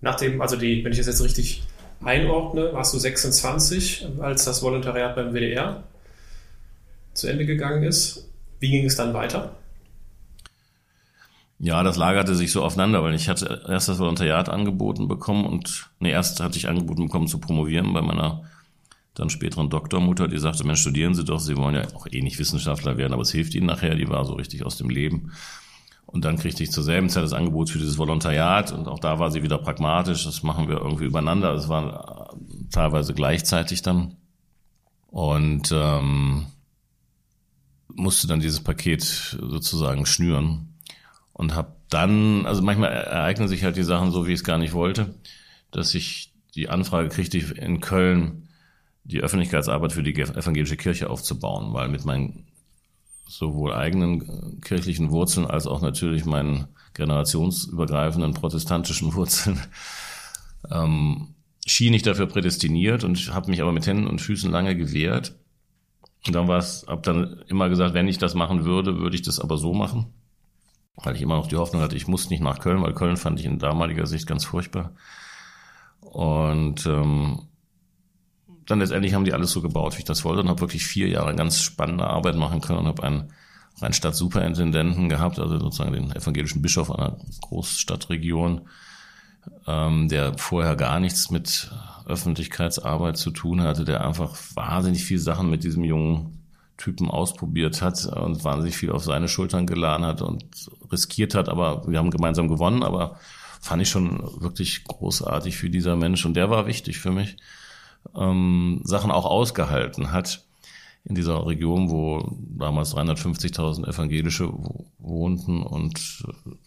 [0.00, 1.62] Nachdem, also die, wenn ich das jetzt richtig
[2.04, 5.84] einordne, warst du 26, als das Volontariat beim WDR
[7.14, 8.28] zu Ende gegangen ist.
[8.58, 9.56] Wie ging es dann weiter?
[11.58, 15.90] Ja, das lagerte sich so aufeinander, weil ich hatte erst das Volontariat angeboten bekommen und
[15.98, 18.44] nee, erst hatte ich angeboten bekommen zu promovieren bei meiner
[19.14, 22.38] dann späteren Doktormutter, die sagte, Mensch, studieren Sie doch, Sie wollen ja auch eh nicht
[22.38, 25.32] Wissenschaftler werden, aber es hilft Ihnen nachher, die war so richtig aus dem Leben.
[26.12, 29.20] Und dann kriegte ich zur selben Zeit das Angebot für dieses Volontariat und auch da
[29.20, 30.24] war sie wieder pragmatisch.
[30.24, 31.52] Das machen wir irgendwie übereinander.
[31.52, 32.34] Das war
[32.72, 34.16] teilweise gleichzeitig dann.
[35.06, 36.46] Und ähm,
[37.94, 40.74] musste dann dieses Paket sozusagen schnüren
[41.32, 44.58] und habe dann, also manchmal ereignen sich halt die Sachen so, wie ich es gar
[44.58, 45.14] nicht wollte,
[45.70, 48.48] dass ich die Anfrage kriegte in Köln,
[49.04, 52.46] die Öffentlichkeitsarbeit für die evangelische Kirche aufzubauen, weil mit meinen
[53.30, 59.60] sowohl eigenen kirchlichen Wurzeln als auch natürlich meinen generationsübergreifenden protestantischen Wurzeln
[60.70, 65.36] ähm, schien ich dafür prädestiniert und habe mich aber mit Händen und Füßen lange gewehrt.
[66.26, 69.22] Und dann war es, habe dann immer gesagt, wenn ich das machen würde, würde ich
[69.22, 70.06] das aber so machen,
[70.96, 73.38] weil ich immer noch die Hoffnung hatte, ich muss nicht nach Köln, weil Köln fand
[73.38, 74.92] ich in damaliger Sicht ganz furchtbar.
[76.00, 77.49] Und ähm,
[78.66, 81.08] dann letztendlich haben die alles so gebaut, wie ich das wollte und habe wirklich vier
[81.08, 83.32] Jahre ganz spannende Arbeit machen können und habe einen,
[83.80, 88.62] einen Stadtsuperintendenten gehabt, also sozusagen den evangelischen Bischof einer Großstadtregion,
[89.66, 91.70] ähm, der vorher gar nichts mit
[92.06, 96.40] Öffentlichkeitsarbeit zu tun hatte, der einfach wahnsinnig viele Sachen mit diesem jungen
[96.76, 100.44] Typen ausprobiert hat und wahnsinnig viel auf seine Schultern geladen hat und
[100.90, 103.18] riskiert hat, aber wir haben gemeinsam gewonnen, aber
[103.60, 107.36] fand ich schon wirklich großartig für dieser Mensch und der war wichtig für mich
[108.14, 110.44] ähm, Sachen auch ausgehalten hat
[111.04, 114.52] in dieser Region, wo damals 350.000 Evangelische
[114.98, 116.24] wohnten und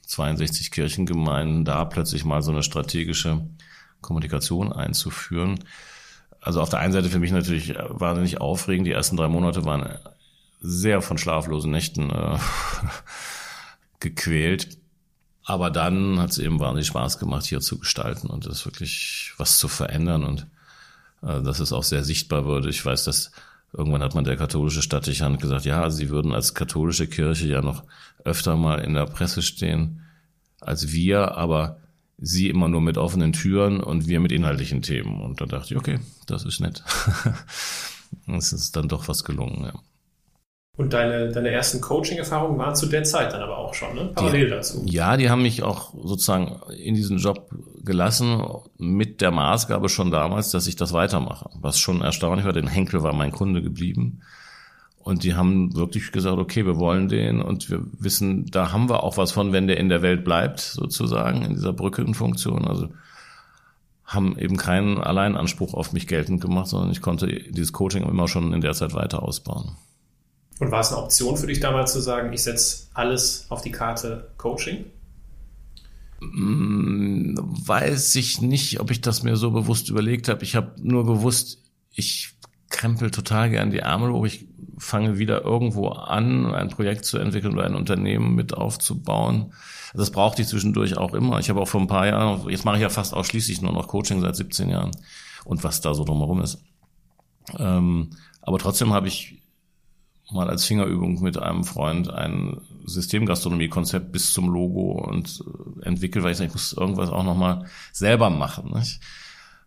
[0.07, 3.45] 62 Kirchengemeinden, da plötzlich mal so eine strategische
[4.01, 5.59] Kommunikation einzuführen.
[6.41, 8.87] Also auf der einen Seite für mich natürlich wahnsinnig aufregend.
[8.87, 9.97] Die ersten drei Monate waren
[10.59, 12.37] sehr von schlaflosen Nächten äh,
[13.99, 14.77] gequält.
[15.45, 19.59] Aber dann hat es eben wahnsinnig Spaß gemacht, hier zu gestalten und das wirklich was
[19.59, 20.47] zu verändern und
[21.23, 22.69] äh, dass es auch sehr sichtbar wurde.
[22.69, 23.31] Ich weiß, dass
[23.71, 27.83] irgendwann hat man der katholische Stadtdechant gesagt, ja, sie würden als katholische Kirche ja noch
[28.23, 30.01] öfter mal in der Presse stehen
[30.61, 31.77] als wir, aber
[32.17, 35.21] sie immer nur mit offenen Türen und wir mit inhaltlichen Themen.
[35.21, 36.83] Und da dachte ich, okay, das ist nett.
[38.27, 39.73] es ist dann doch was gelungen, ja.
[40.75, 44.11] Und deine, deine ersten Coaching-Erfahrungen waren zu der Zeit dann aber auch schon, ne?
[44.15, 44.81] Parallel die, dazu.
[44.87, 47.47] Ja, die haben mich auch sozusagen in diesen Job
[47.83, 48.43] gelassen,
[48.79, 51.51] mit der Maßgabe schon damals, dass ich das weitermache.
[51.61, 54.21] Was schon erstaunlich war, denn Henkel war mein Kunde geblieben.
[54.97, 59.03] Und die haben wirklich gesagt, okay, wir wollen den und wir wissen, da haben wir
[59.03, 62.65] auch was von, wenn der in der Welt bleibt, sozusagen, in dieser Brückenfunktion.
[62.67, 62.89] Also
[64.05, 68.53] haben eben keinen Alleinanspruch auf mich geltend gemacht, sondern ich konnte dieses Coaching immer schon
[68.53, 69.75] in der Zeit weiter ausbauen.
[70.63, 73.71] Und war es eine Option für dich damals zu sagen, ich setze alles auf die
[73.71, 74.85] Karte Coaching?
[76.21, 80.41] Mm, weiß ich nicht, ob ich das mir so bewusst überlegt habe.
[80.43, 81.57] Ich habe nur gewusst,
[81.91, 82.29] ich
[82.69, 84.25] krempel total gern die Ärmel hoch.
[84.25, 84.47] Ich
[84.77, 89.51] fange wieder irgendwo an, ein Projekt zu entwickeln oder ein Unternehmen mit aufzubauen.
[89.93, 91.39] Das brauchte ich zwischendurch auch immer.
[91.39, 93.89] Ich habe auch vor ein paar Jahren, jetzt mache ich ja fast ausschließlich nur noch
[93.89, 94.91] Coaching seit 17 Jahren
[95.43, 96.63] und was da so drumherum ist.
[97.59, 99.42] Ähm, aber trotzdem habe ich
[100.33, 105.43] mal als Fingerübung mit einem Freund ein Systemgastronomie-Konzept bis zum Logo und
[105.81, 108.71] äh, entwickelt, weil ich ich muss irgendwas auch nochmal selber machen.
[108.73, 108.99] Nicht?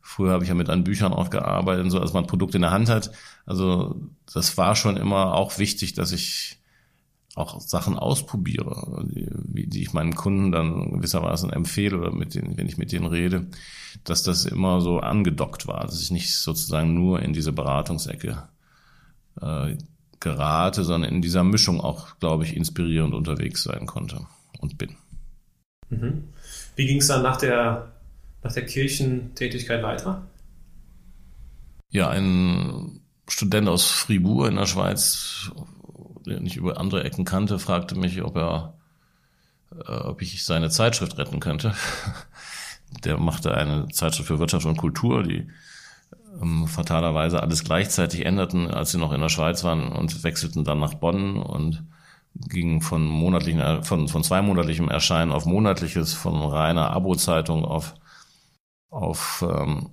[0.01, 2.63] Früher habe ich ja mit an Büchern auch gearbeitet, so als man ein Produkt in
[2.63, 3.11] der Hand hat.
[3.45, 3.97] Also
[4.33, 6.59] das war schon immer auch wichtig, dass ich
[7.35, 12.67] auch Sachen ausprobiere, die, die ich meinen Kunden dann gewissermaßen empfehle oder mit denen, wenn
[12.67, 13.49] ich mit denen rede,
[14.05, 18.49] dass das immer so angedockt war, dass ich nicht sozusagen nur in diese Beratungsecke
[19.43, 19.77] äh,
[20.27, 24.27] gerate, sondern in dieser Mischung auch, glaube ich, inspirierend unterwegs sein konnte
[24.59, 24.97] und bin.
[25.89, 26.25] Mhm.
[26.75, 27.93] Wie ging es dann nach der,
[28.43, 30.27] nach der Kirchentätigkeit weiter?
[31.91, 35.53] Ja, ein Student aus Fribourg in der Schweiz,
[36.27, 38.75] den ich über andere Ecken kannte, fragte mich, ob er,
[39.87, 41.73] äh, ob ich seine Zeitschrift retten könnte.
[43.05, 45.49] Der machte eine Zeitschrift für Wirtschaft und Kultur, die
[46.67, 50.95] fatalerweise alles gleichzeitig änderten, als sie noch in der Schweiz waren und wechselten dann nach
[50.95, 51.85] Bonn und
[52.35, 57.95] gingen von monatlichen, von, von zweimonatlichem Erscheinen auf monatliches, von reiner Abo-Zeitung auf,
[58.91, 59.91] auf ähm,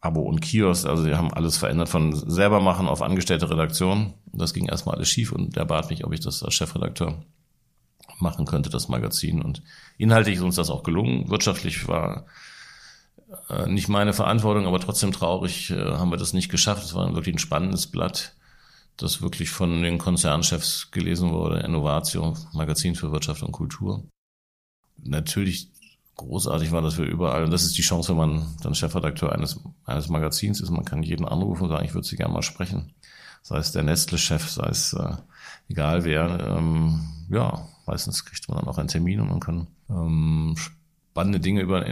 [0.00, 0.86] Abo und Kiosk.
[0.86, 4.14] Also sie haben alles verändert von selber machen auf angestellte Redaktion.
[4.32, 7.22] Das ging erstmal alles schief und der bat mich, ob ich das als Chefredakteur
[8.18, 9.42] machen könnte, das Magazin.
[9.42, 9.62] Und
[9.98, 11.28] inhaltlich ist uns das auch gelungen.
[11.30, 12.26] Wirtschaftlich war
[13.48, 16.84] äh, nicht meine Verantwortung, aber trotzdem traurig äh, haben wir das nicht geschafft.
[16.84, 18.34] Es war wirklich ein spannendes Blatt,
[18.96, 21.60] das wirklich von den Konzernchefs gelesen wurde.
[21.60, 24.04] Innovatio, Magazin für Wirtschaft und Kultur.
[25.02, 25.70] Natürlich
[26.16, 29.60] großartig war, dass wir überall, und das ist die Chance, wenn man dann Chefredakteur eines,
[29.84, 32.94] eines Magazins ist, man kann jeden anrufen und sagen, ich würde Sie gerne mal sprechen.
[33.42, 35.16] Sei es der Nestle-Chef, sei es äh,
[35.68, 40.56] egal wer, ähm, ja, meistens kriegt man dann auch einen Termin und man kann ähm,
[41.14, 41.88] spannende Dinge über,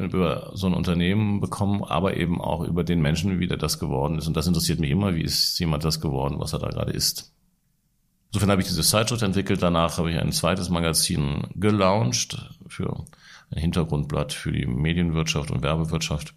[0.00, 4.18] über so ein Unternehmen bekommen, aber eben auch über den Menschen, wie der das geworden
[4.18, 4.26] ist.
[4.26, 7.32] Und das interessiert mich immer, wie ist jemand das geworden, was er da gerade ist.
[8.30, 9.62] Insofern habe ich diese Zeitschrift entwickelt.
[9.62, 13.04] Danach habe ich ein zweites Magazin gelauncht für
[13.52, 16.34] ein Hintergrundblatt für die Medienwirtschaft und Werbewirtschaft.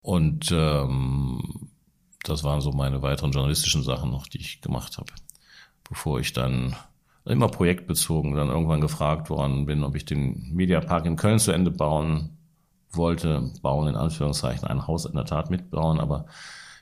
[0.00, 1.68] Und ähm,
[2.22, 5.12] das waren so meine weiteren journalistischen Sachen noch, die ich gemacht habe,
[5.86, 6.76] bevor ich dann
[7.30, 11.70] immer projektbezogen dann irgendwann gefragt worden bin, ob ich den Mediapark in Köln zu Ende
[11.70, 12.36] bauen
[12.92, 16.26] wollte, bauen in Anführungszeichen, ein Haus in der Tat mitbauen, aber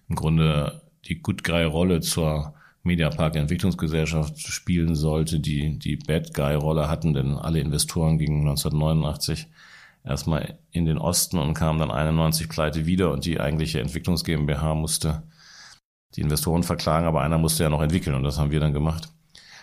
[0.09, 6.55] im Grunde die Good Guy Rolle zur Mediapark Entwicklungsgesellschaft spielen sollte, die die Bad Guy
[6.55, 9.49] Rolle hatten, denn alle Investoren gingen 1989
[10.05, 14.75] erstmal in den Osten und kamen dann 91 pleite wieder und die eigentliche Entwicklungs GmbH
[14.75, 15.23] musste
[16.17, 19.11] die Investoren verklagen, aber einer musste ja noch entwickeln und das haben wir dann gemacht.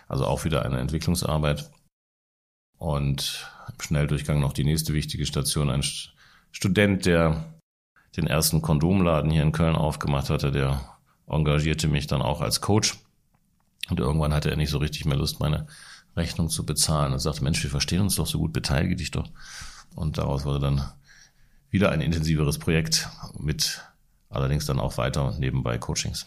[0.07, 1.69] Also auch wieder eine Entwicklungsarbeit.
[2.77, 5.83] Und im Schnelldurchgang noch die nächste wichtige Station, ein
[6.51, 7.55] Student, der
[8.15, 12.97] den ersten Kondomladen hier in Köln aufgemacht hatte, der engagierte mich dann auch als Coach.
[13.89, 15.67] Und irgendwann hatte er nicht so richtig mehr Lust, meine
[16.15, 17.11] Rechnung zu bezahlen.
[17.11, 19.29] Er sagte, Mensch, wir verstehen uns doch so gut, beteilige dich doch.
[19.95, 20.91] Und daraus wurde dann
[21.69, 23.81] wieder ein intensiveres Projekt mit
[24.29, 26.25] allerdings dann auch weiter nebenbei Coachings.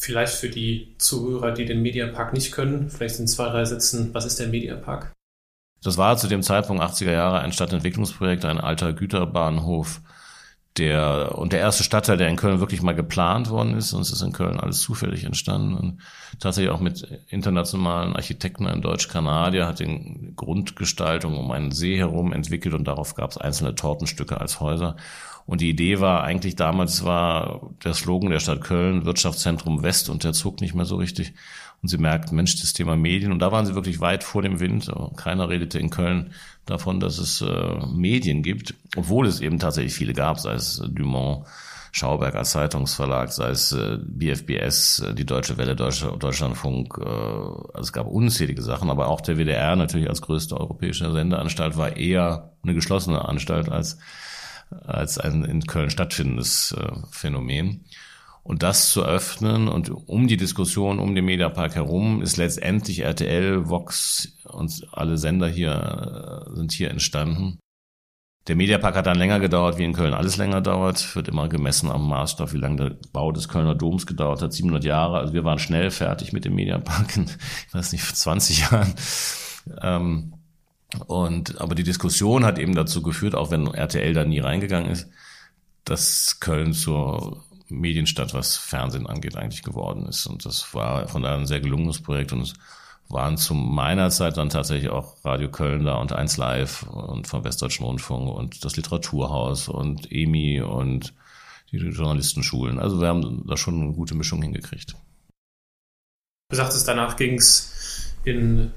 [0.00, 4.24] Vielleicht für die Zuhörer, die den Mediapark nicht können, vielleicht in zwei, drei Sätzen, was
[4.24, 5.12] ist der Mediapark?
[5.82, 10.00] Das war zu dem Zeitpunkt 80er Jahre ein Stadtentwicklungsprojekt, ein alter Güterbahnhof,
[10.78, 14.22] der und der erste Stadtteil, der in Köln wirklich mal geplant worden ist, sonst ist
[14.22, 16.00] in Köln alles zufällig entstanden und
[16.38, 22.74] tatsächlich auch mit internationalen Architekten, ein Deutsch-Kanadier hat den Grundgestaltung um einen See herum entwickelt
[22.74, 24.96] und darauf gab es einzelne Tortenstücke als Häuser
[25.50, 30.22] und die Idee war eigentlich damals war der Slogan der Stadt Köln Wirtschaftszentrum West und
[30.22, 31.34] der zog nicht mehr so richtig
[31.82, 34.60] und sie merkten, Mensch, das Thema Medien und da waren sie wirklich weit vor dem
[34.60, 34.92] Wind.
[35.16, 36.34] Keiner redete in Köln
[36.66, 41.46] davon, dass es äh, Medien gibt, obwohl es eben tatsächlich viele gab, sei es Dumont,
[41.90, 47.80] Schauberg als Zeitungsverlag, sei es äh, BFBS, äh, die Deutsche Welle, Deutsche, Deutschlandfunk, äh, also
[47.80, 52.52] es gab unzählige Sachen, aber auch der WDR natürlich als größte europäische Sendeanstalt war eher
[52.62, 53.98] eine geschlossene Anstalt als,
[54.70, 57.84] als ein in Köln stattfindendes äh, Phänomen.
[58.42, 63.68] Und das zu öffnen und um die Diskussion um den Mediapark herum ist letztendlich RTL,
[63.68, 67.58] Vox und alle Sender hier äh, sind hier entstanden.
[68.48, 71.14] Der Mediapark hat dann länger gedauert, wie in Köln alles länger dauert.
[71.14, 74.52] Wird immer gemessen am Maßstab, wie lange der Bau des Kölner Doms gedauert hat.
[74.52, 75.18] 700 Jahre.
[75.18, 78.94] Also wir waren schnell fertig mit dem Mediapark in, ich weiß nicht, 20 Jahren.
[79.82, 80.39] Ähm,
[81.06, 85.08] und, aber die Diskussion hat eben dazu geführt, auch wenn RTL da nie reingegangen ist,
[85.84, 90.26] dass Köln zur Medienstadt, was Fernsehen angeht, eigentlich geworden ist.
[90.26, 92.54] Und das war von daher ein sehr gelungenes Projekt und es
[93.08, 97.42] waren zu meiner Zeit dann tatsächlich auch Radio Köln da und 1 Live und vom
[97.44, 101.12] Westdeutschen Rundfunk und das Literaturhaus und EMI und
[101.72, 102.78] die Journalistenschulen.
[102.78, 104.94] Also wir haben da schon eine gute Mischung hingekriegt.
[106.50, 108.72] Du sagtest, danach ging es in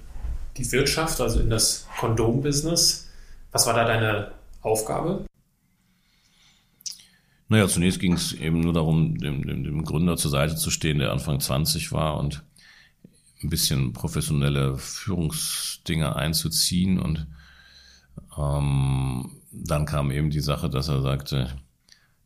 [0.58, 3.10] die Wirtschaft, also in das Kondom-Business.
[3.52, 5.26] Was war da deine Aufgabe?
[7.50, 11.00] Naja, zunächst ging es eben nur darum, dem, dem, dem Gründer zur Seite zu stehen,
[11.00, 12.44] der Anfang 20 war und
[13.44, 17.00] ein bisschen professionelle Führungsdinge einzuziehen.
[17.00, 17.28] Und
[18.38, 21.50] ähm, dann kam eben die Sache, dass er sagte,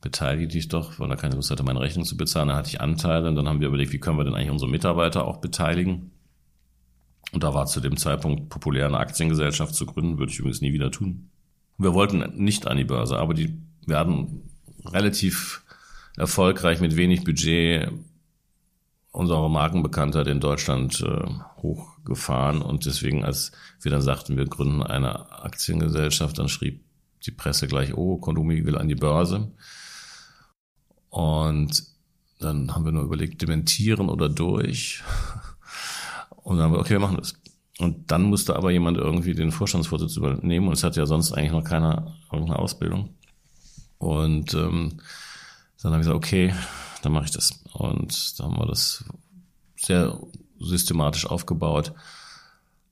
[0.01, 2.49] beteilige dich doch, weil er keine Lust hatte, meine Rechnung zu bezahlen.
[2.49, 4.71] Da hatte ich Anteile und dann haben wir überlegt, wie können wir denn eigentlich unsere
[4.71, 6.11] Mitarbeiter auch beteiligen.
[7.31, 10.73] Und da war zu dem Zeitpunkt populär, eine Aktiengesellschaft zu gründen, würde ich übrigens nie
[10.73, 11.29] wieder tun.
[11.77, 14.49] Wir wollten nicht an die Börse, aber die werden
[14.85, 15.63] relativ
[16.15, 17.91] erfolgreich mit wenig Budget
[19.11, 21.25] unsere Markenbekanntheit in Deutschland äh,
[21.61, 26.83] hochgefahren und deswegen, als wir dann sagten, wir gründen eine Aktiengesellschaft, dann schrieb
[27.25, 29.51] die Presse gleich, oh, Kondomi will an die Börse.
[31.09, 31.83] Und
[32.39, 35.01] dann haben wir nur überlegt, dementieren oder durch.
[36.47, 37.33] Und dann haben wir, okay, wir machen das.
[37.77, 41.51] Und dann musste aber jemand irgendwie den Vorstandsvorsitz übernehmen und es hatte ja sonst eigentlich
[41.51, 43.09] noch keiner irgendeine Ausbildung.
[43.97, 45.01] Und ähm,
[45.81, 46.53] dann habe ich gesagt, okay,
[47.01, 47.65] dann mache ich das.
[47.73, 49.03] Und da haben wir das
[49.75, 50.17] sehr
[50.57, 51.91] systematisch aufgebaut,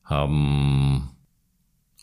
[0.04, 1.12] haben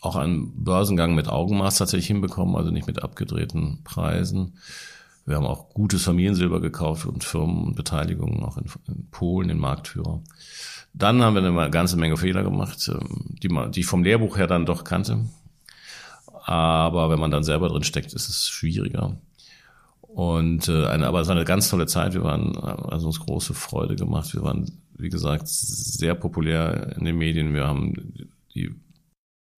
[0.01, 4.57] auch einen Börsengang mit Augenmaß tatsächlich hinbekommen, also nicht mit abgedrehten Preisen.
[5.27, 10.23] Wir haben auch gutes Familiensilber gekauft und Firmenbeteiligungen auch in, in Polen, den Marktführer.
[10.93, 14.37] Dann haben wir eine ganze Menge Fehler gemacht, ähm, die, man, die ich vom Lehrbuch
[14.37, 15.25] her dann doch kannte.
[16.45, 19.17] Aber wenn man dann selber drin steckt, ist es schwieriger.
[20.01, 22.13] Und äh, eine, aber es war eine ganz tolle Zeit.
[22.13, 24.33] Wir waren, also uns große Freude gemacht.
[24.35, 27.53] Wir waren, wie gesagt, sehr populär in den Medien.
[27.53, 27.93] Wir haben
[28.53, 28.75] die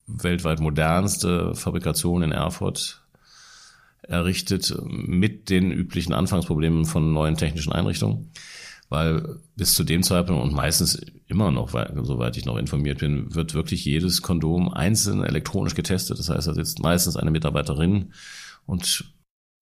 [0.08, 3.02] weltweit modernste Fabrikation in Erfurt
[4.04, 8.32] errichtet mit den üblichen Anfangsproblemen von neuen technischen Einrichtungen
[8.90, 10.96] weil bis zu dem Zeitpunkt und meistens
[11.28, 16.20] immer noch, soweit ich noch informiert bin, wird wirklich jedes Kondom einzeln elektronisch getestet.
[16.20, 18.14] Das heißt, da sitzt meistens eine Mitarbeiterin
[18.66, 19.06] und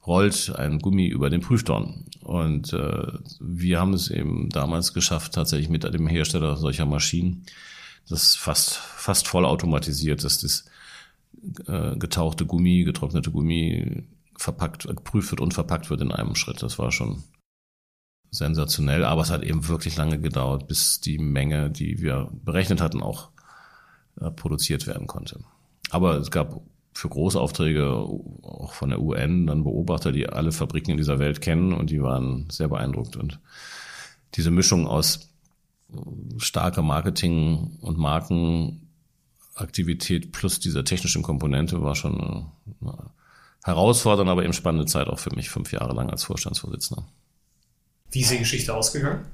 [0.06, 2.06] rollt ein Gummi über den Prüfdorn.
[2.22, 3.08] Und äh,
[3.40, 7.46] wir haben es eben damals geschafft, tatsächlich mit dem Hersteller solcher Maschinen,
[8.10, 10.66] das fast, fast voll automatisiert ist, das
[11.68, 14.04] äh, getauchte Gummi, getrocknete Gummi
[14.38, 16.62] verpackt, geprüft wird und verpackt wird in einem Schritt.
[16.62, 17.24] Das war schon
[18.34, 23.04] sensationell, aber es hat eben wirklich lange gedauert, bis die Menge, die wir berechnet hatten,
[23.04, 23.30] auch
[24.20, 25.40] äh, produziert werden konnte.
[25.92, 26.60] Aber es gab
[26.94, 31.40] für große Aufträge auch von der UN dann Beobachter, die alle Fabriken in dieser Welt
[31.42, 33.16] kennen und die waren sehr beeindruckt.
[33.16, 33.40] Und
[34.36, 35.30] diese Mischung aus
[36.38, 42.48] starker Marketing- und Markenaktivität plus dieser technischen Komponente war schon
[43.64, 47.06] herausfordernd, aber eben spannende Zeit auch für mich, fünf Jahre lang als Vorstandsvorsitzender.
[48.14, 49.26] Wie ist die Geschichte ausgegangen?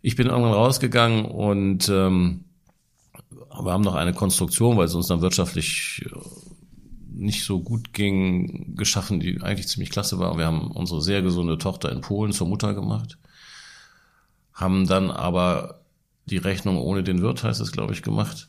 [0.00, 2.44] Ich bin irgendwann rausgegangen und ähm,
[3.18, 6.18] wir haben noch eine Konstruktion, weil es uns dann wirtschaftlich äh,
[7.10, 10.38] nicht so gut ging, geschaffen, die eigentlich ziemlich klasse war.
[10.38, 13.18] Wir haben unsere sehr gesunde Tochter in Polen zur Mutter gemacht,
[14.52, 15.80] haben dann aber
[16.26, 18.48] die Rechnung ohne den Wirt, heißt es, glaube ich, gemacht,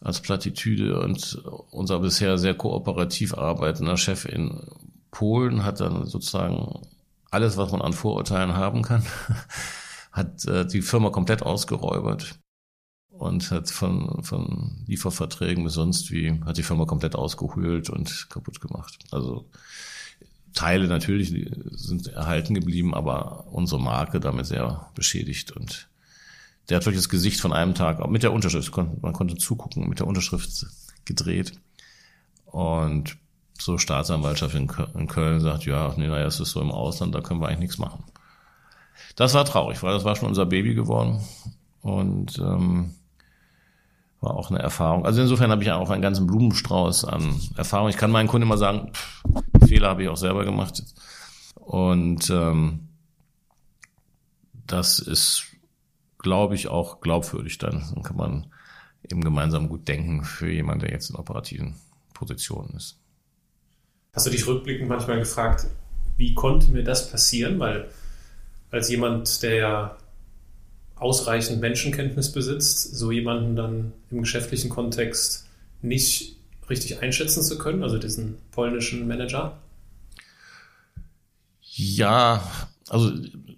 [0.00, 1.00] als Plattitüde.
[1.00, 4.58] Und unser bisher sehr kooperativ arbeitender Chef in
[5.10, 6.80] Polen hat dann sozusagen
[7.34, 9.02] alles, was man an Vorurteilen haben kann,
[10.12, 12.38] hat äh, die Firma komplett ausgeräubert
[13.10, 18.60] und hat von, von Lieferverträgen bis sonst wie, hat die Firma komplett ausgehöhlt und kaputt
[18.60, 18.98] gemacht.
[19.10, 19.50] Also
[20.52, 21.34] Teile natürlich
[21.72, 25.88] sind erhalten geblieben, aber unsere Marke damit sehr beschädigt und
[26.68, 29.98] der hat wirklich das Gesicht von einem Tag, mit der Unterschrift, man konnte zugucken, mit
[29.98, 30.66] der Unterschrift
[31.04, 31.52] gedreht.
[32.46, 33.18] Und
[33.58, 37.40] so Staatsanwaltschaft in Köln sagt, ja, nee, naja, es ist so im Ausland, da können
[37.40, 38.04] wir eigentlich nichts machen.
[39.16, 41.20] Das war traurig, weil das war schon unser Baby geworden.
[41.82, 42.94] Und ähm,
[44.20, 45.04] war auch eine Erfahrung.
[45.06, 47.90] Also insofern habe ich auch einen ganzen Blumenstrauß an Erfahrung.
[47.90, 49.22] Ich kann meinen Kunden immer sagen, pff,
[49.66, 50.82] Fehler habe ich auch selber gemacht.
[51.54, 52.88] Und ähm,
[54.66, 55.44] das ist,
[56.18, 57.58] glaube ich, auch glaubwürdig.
[57.58, 58.46] Dann, dann kann man
[59.08, 61.76] eben gemeinsam gut denken für jemanden, der jetzt in operativen
[62.14, 62.98] Positionen ist.
[64.14, 65.66] Hast du dich rückblickend manchmal gefragt,
[66.16, 67.58] wie konnte mir das passieren?
[67.58, 67.90] Weil
[68.70, 69.96] als jemand, der ja
[70.94, 75.46] ausreichend Menschenkenntnis besitzt, so jemanden dann im geschäftlichen Kontext
[75.82, 76.36] nicht
[76.70, 79.58] richtig einschätzen zu können, also diesen polnischen Manager?
[81.60, 82.42] Ja,
[82.88, 83.10] also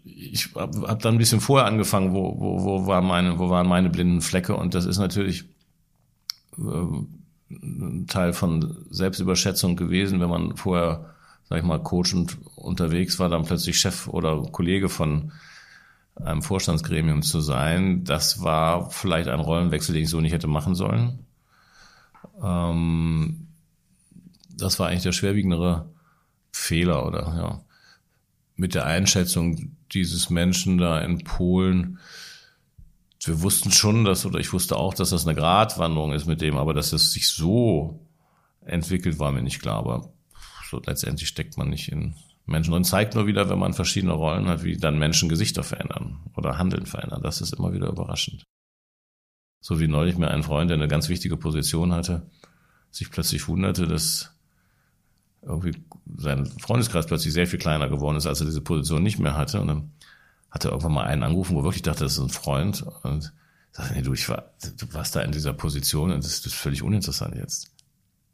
[0.05, 3.66] ich habe hab dann ein bisschen vorher angefangen, wo, wo, wo, war meine, wo waren
[3.66, 5.45] meine blinden Flecke und das ist natürlich
[6.57, 6.62] äh,
[8.09, 11.14] Teil von Selbstüberschätzung gewesen, wenn man vorher,
[11.48, 15.32] sag ich mal, coachend unterwegs war, dann plötzlich Chef oder Kollege von
[16.16, 20.74] einem Vorstandsgremium zu sein, das war vielleicht ein Rollenwechsel, den ich so nicht hätte machen
[20.74, 21.20] sollen.
[22.42, 23.48] Ähm,
[24.56, 25.90] das war eigentlich der schwerwiegendere
[26.52, 27.61] Fehler oder ja.
[28.59, 31.98] Mit der Einschätzung dieses Menschen da in Polen,
[33.27, 36.57] wir wussten schon, dass, oder ich wusste auch, dass das eine Gratwanderung ist mit dem,
[36.57, 38.07] aber dass es sich so
[38.65, 39.79] entwickelt, war mir nicht klar.
[39.79, 40.12] Aber
[40.71, 42.15] so letztendlich steckt man nicht in
[42.47, 46.21] Menschen und zeigt nur wieder, wenn man verschiedene Rollen hat, wie dann Menschen Gesichter verändern
[46.37, 47.23] oder Handeln verändern.
[47.23, 48.45] Das ist immer wieder überraschend.
[49.61, 52.31] So wie neulich mir ein Freund, der eine ganz wichtige Position hatte,
[52.91, 54.33] sich plötzlich wunderte, dass
[55.43, 55.77] irgendwie
[56.17, 59.61] sein Freundeskreis plötzlich sehr viel kleiner geworden ist, als er diese Position nicht mehr hatte.
[59.61, 59.93] Und dann
[60.57, 62.85] hat er irgendwann mal einen angerufen, wo er wirklich dachte, das ist ein Freund.
[63.03, 63.33] Und
[63.73, 66.55] sagte, nee, du, ich war, du warst da in dieser Position und das, das ist
[66.55, 67.71] völlig uninteressant jetzt.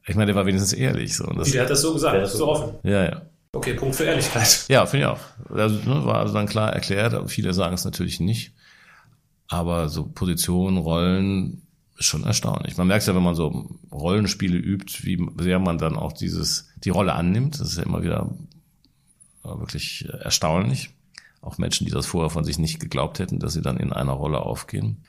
[0.06, 1.16] Ich meine, der war wenigstens ehrlich.
[1.16, 1.24] So.
[1.24, 2.74] Und das, der hat das so gesagt, das so offen.
[2.84, 3.22] Ja, ja.
[3.52, 4.64] Okay, Punkt für Ehrlichkeit.
[4.68, 5.20] Ja, finde ich auch.
[5.50, 8.52] Also, ne, war also dann klar erklärt, aber viele sagen es natürlich nicht.
[9.48, 11.62] Aber so Positionen, Rollen,
[11.98, 12.76] ist schon erstaunlich.
[12.76, 16.90] Man merkt ja, wenn man so Rollenspiele übt, wie sehr man dann auch dieses, die
[16.90, 17.60] Rolle annimmt.
[17.60, 18.30] Das ist ja immer wieder
[19.42, 20.90] wirklich erstaunlich.
[21.42, 24.12] Auch Menschen, die das vorher von sich nicht geglaubt hätten, dass sie dann in einer
[24.12, 25.04] Rolle aufgehen.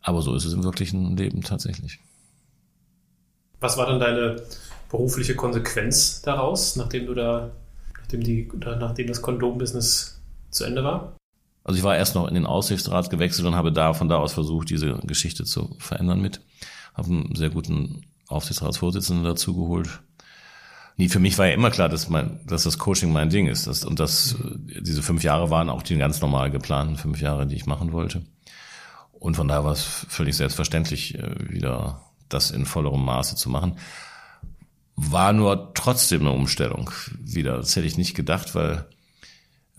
[0.00, 2.00] Aber so ist es im wirklichen Leben tatsächlich.
[3.60, 4.42] Was war dann deine
[4.90, 7.50] berufliche Konsequenz daraus, nachdem du da
[8.00, 10.20] nachdem, die, nachdem das Kondombusiness
[10.50, 11.16] zu Ende war?
[11.64, 14.34] Also ich war erst noch in den Aussichtsrat gewechselt und habe da von da aus
[14.34, 16.40] versucht, diese Geschichte zu verändern mit.
[16.94, 20.02] Habe einen sehr guten Aufsichtsratsvorsitzenden dazu geholt.
[20.96, 23.66] Nee, für mich war ja immer klar, dass, mein, dass das Coaching mein Ding ist.
[23.66, 24.36] Dass, und dass
[24.80, 28.22] diese fünf Jahre waren auch die ganz normal geplanten fünf Jahre, die ich machen wollte.
[29.12, 33.78] Und von daher war es völlig selbstverständlich, äh, wieder das in vollerem Maße zu machen.
[34.96, 37.56] War nur trotzdem eine Umstellung wieder.
[37.56, 38.86] Das hätte ich nicht gedacht, weil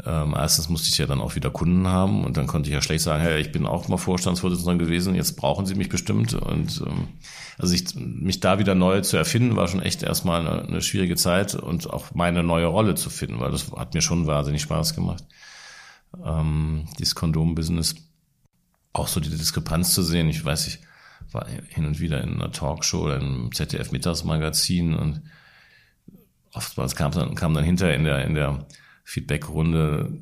[0.03, 2.81] Ähm, erstens musste ich ja dann auch wieder Kunden haben und dann konnte ich ja
[2.81, 6.33] schlecht sagen, hey, ich bin auch mal Vorstandsvorsitzender gewesen, jetzt brauchen Sie mich bestimmt.
[6.33, 7.07] Und ähm,
[7.57, 11.15] also ich, mich da wieder neu zu erfinden, war schon echt erstmal eine, eine schwierige
[11.15, 14.95] Zeit und auch meine neue Rolle zu finden, weil das hat mir schon wahnsinnig Spaß
[14.95, 15.23] gemacht.
[16.23, 17.95] Ähm, dieses Kondom-Business,
[18.91, 20.27] auch so die Diskrepanz zu sehen.
[20.27, 20.79] Ich weiß, ich
[21.31, 25.21] war hin und wieder in einer Talkshow oder im ZDF-Mittagsmagazin und
[26.51, 28.65] oftmals kam dann, kam dann hinterher in der, in der
[29.05, 30.19] Feedback-Runde,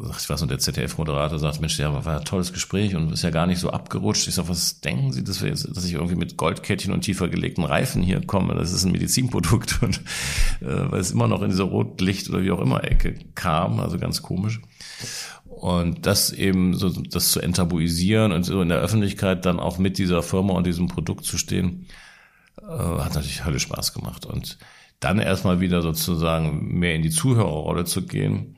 [0.00, 3.30] ich weiß nicht, der ZDF-Moderator sagt, Mensch, ja, war ein tolles Gespräch und ist ja
[3.30, 4.28] gar nicht so abgerutscht.
[4.28, 7.28] Ich sag, was denken Sie, dass, wir jetzt, dass ich irgendwie mit Goldkettchen und tiefer
[7.28, 8.54] gelegten Reifen hier komme?
[8.54, 9.98] Das ist ein Medizinprodukt und
[10.60, 13.98] äh, weil es immer noch in dieser Rotlicht oder wie auch immer Ecke kam, also
[13.98, 14.60] ganz komisch.
[15.46, 19.98] Und das eben so, das zu enttabuisieren und so in der Öffentlichkeit dann auch mit
[19.98, 21.86] dieser Firma und diesem Produkt zu stehen,
[22.62, 24.26] äh, hat natürlich Hölle Spaß gemacht.
[24.26, 24.58] Und
[25.00, 28.56] dann erstmal wieder sozusagen mehr in die Zuhörerrolle zu gehen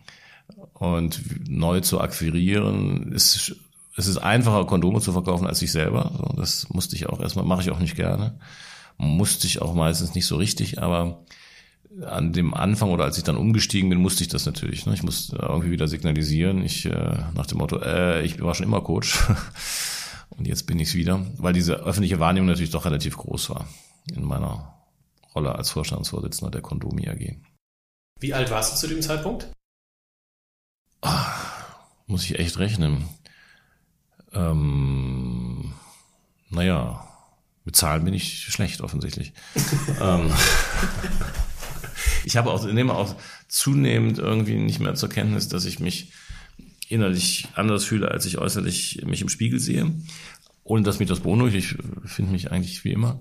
[0.74, 3.55] und neu zu akquirieren, ist,
[3.97, 6.32] es ist einfacher, Kondome zu verkaufen als ich selber.
[6.36, 8.38] Das musste ich auch erstmal, mache ich auch nicht gerne.
[8.97, 11.24] Musste ich auch meistens nicht so richtig, aber
[12.07, 14.86] an dem Anfang oder als ich dann umgestiegen bin, musste ich das natürlich.
[14.86, 14.95] Ne?
[14.95, 18.80] Ich musste irgendwie wieder signalisieren, ich äh, nach dem Motto, äh, ich war schon immer
[18.80, 19.18] Coach
[20.30, 23.66] und jetzt bin ich es wieder, weil diese öffentliche Wahrnehmung natürlich doch relativ groß war
[24.14, 24.80] in meiner
[25.35, 27.37] Rolle als Vorstandsvorsitzender der Kondomi AG.
[28.18, 29.51] Wie alt warst du zu dem Zeitpunkt?
[31.01, 31.76] Ach,
[32.07, 33.09] muss ich echt rechnen.
[34.33, 35.72] Ähm,
[36.51, 37.09] naja,
[37.64, 39.33] mit Zahlen bin ich schlecht offensichtlich.
[40.01, 40.33] ähm,
[42.24, 43.14] ich habe auch, nehme auch
[43.49, 46.12] zunehmend irgendwie nicht mehr zur Kenntnis, dass ich mich
[46.89, 49.93] innerlich anders fühle, als ich äußerlich mich im Spiegel sehe.
[50.64, 51.57] Ohne dass mich das beunruhigt.
[51.57, 53.20] Ich finde mich eigentlich wie immer.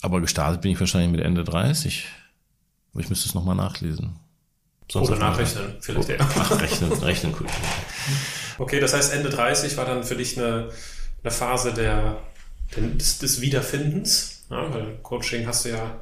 [0.00, 2.06] Aber gestartet bin ich wahrscheinlich mit Ende 30.
[2.92, 4.18] Aber ich müsste es nochmal nachlesen.
[4.90, 6.08] Sonst Oder nachrechnen, vielleicht.
[6.08, 6.16] Ja.
[6.20, 7.46] Ach, rechnen, rechnen, cool.
[8.58, 10.70] Okay, das heißt, Ende 30 war dann für dich eine,
[11.22, 12.22] eine Phase der,
[12.76, 14.46] des, des Wiederfindens.
[14.50, 16.00] Ja, weil Coaching hast du ja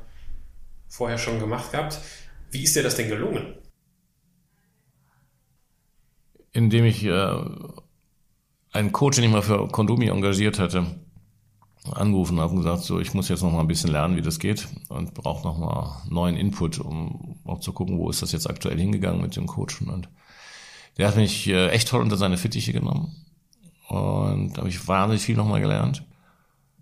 [0.89, 1.99] vorher schon gemacht gehabt.
[2.51, 3.55] Wie ist dir das denn gelungen?
[6.53, 7.37] Indem ich äh,
[8.73, 10.87] einen Coach, den ich mal für Kondomi engagiert hatte,
[11.93, 14.39] angerufen habe und gesagt, so, ich muss jetzt noch mal ein bisschen lernen, wie das
[14.39, 18.49] geht und brauche noch mal neuen Input, um auch zu gucken, wo ist das jetzt
[18.49, 19.89] aktuell hingegangen mit dem Coachen.
[19.89, 20.09] Und
[20.99, 23.15] der hat mich äh, echt toll unter seine Fittiche genommen
[23.89, 26.05] und da habe ich wahnsinnig viel noch mal gelernt.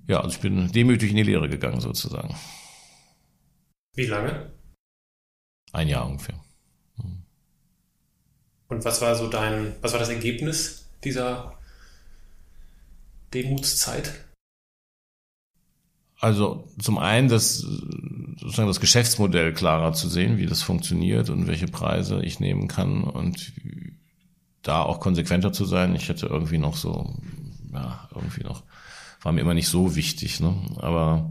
[0.07, 2.35] Ja, also ich bin demütig in die Lehre gegangen sozusagen.
[3.95, 4.53] Wie lange?
[5.73, 6.41] Ein Jahr ungefähr.
[6.97, 7.23] Hm.
[8.69, 11.59] Und was war so dein, was war das Ergebnis dieser
[13.33, 14.24] Demutszeit?
[16.25, 21.66] Also zum einen das sozusagen das Geschäftsmodell klarer zu sehen, wie das funktioniert und welche
[21.66, 23.53] Preise ich nehmen kann und
[24.62, 25.95] da auch konsequenter zu sein.
[25.95, 27.14] Ich hätte irgendwie noch so,
[27.75, 28.62] ja, irgendwie noch,
[29.20, 30.55] war mir immer nicht so wichtig, ne?
[30.79, 31.31] Aber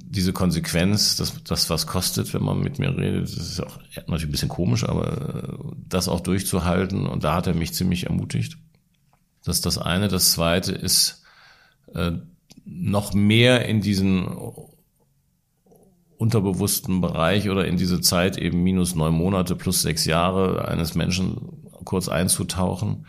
[0.00, 4.24] diese Konsequenz, das, das was kostet, wenn man mit mir redet, das ist auch natürlich
[4.24, 5.56] ein bisschen komisch, aber
[5.88, 8.58] das auch durchzuhalten und da hat er mich ziemlich ermutigt.
[9.44, 10.08] Das ist das eine.
[10.08, 11.22] Das zweite ist,
[11.94, 12.14] äh,
[12.64, 14.28] noch mehr in diesen
[16.20, 21.66] unterbewussten Bereich oder in diese Zeit eben minus neun Monate plus sechs Jahre eines Menschen
[21.84, 23.06] kurz einzutauchen,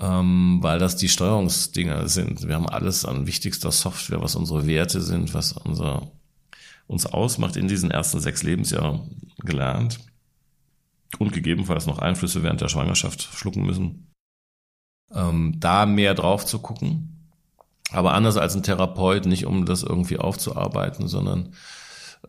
[0.00, 2.48] ähm, weil das die Steuerungsdinger sind.
[2.48, 6.10] Wir haben alles an wichtigster Software, was unsere Werte sind, was unser,
[6.88, 10.00] uns ausmacht in diesen ersten sechs Lebensjahren gelernt
[11.20, 14.12] und gegebenenfalls noch Einflüsse während der Schwangerschaft schlucken müssen.
[15.14, 17.19] Ähm, da mehr drauf zu gucken
[17.92, 21.50] aber anders als ein Therapeut, nicht um das irgendwie aufzuarbeiten, sondern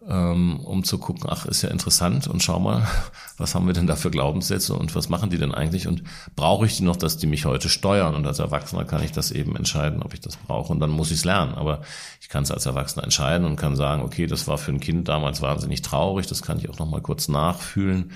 [0.08, 2.88] ähm, um zu gucken, ach, ist ja interessant und schau mal,
[3.38, 6.04] was haben wir denn da für Glaubenssätze und was machen die denn eigentlich und
[6.36, 9.32] brauche ich die noch, dass die mich heute steuern und als Erwachsener kann ich das
[9.32, 11.82] eben entscheiden, ob ich das brauche und dann muss ich es lernen, aber
[12.20, 15.08] ich kann es als Erwachsener entscheiden und kann sagen, okay, das war für ein Kind
[15.08, 18.12] damals wahnsinnig traurig, das kann ich auch nochmal kurz nachfühlen,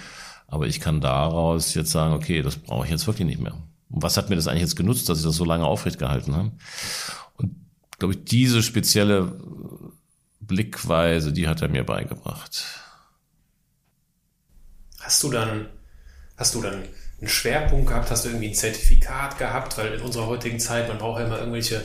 [0.48, 3.54] aber ich kann daraus jetzt sagen, okay, das brauche ich jetzt wirklich nicht mehr.
[3.90, 6.36] Und was hat mir das eigentlich jetzt genutzt, dass ich das so lange aufrecht gehalten
[6.36, 6.52] habe?
[8.06, 9.34] Glaube ich, diese spezielle
[10.40, 12.64] Blickweise, die hat er mir beigebracht.
[15.00, 15.70] Hast du dann,
[16.38, 16.84] hast du dann
[17.20, 18.12] einen Schwerpunkt gehabt?
[18.12, 19.78] Hast du irgendwie ein Zertifikat gehabt?
[19.78, 21.82] Weil in unserer heutigen Zeit, man braucht ja immer irgendwelche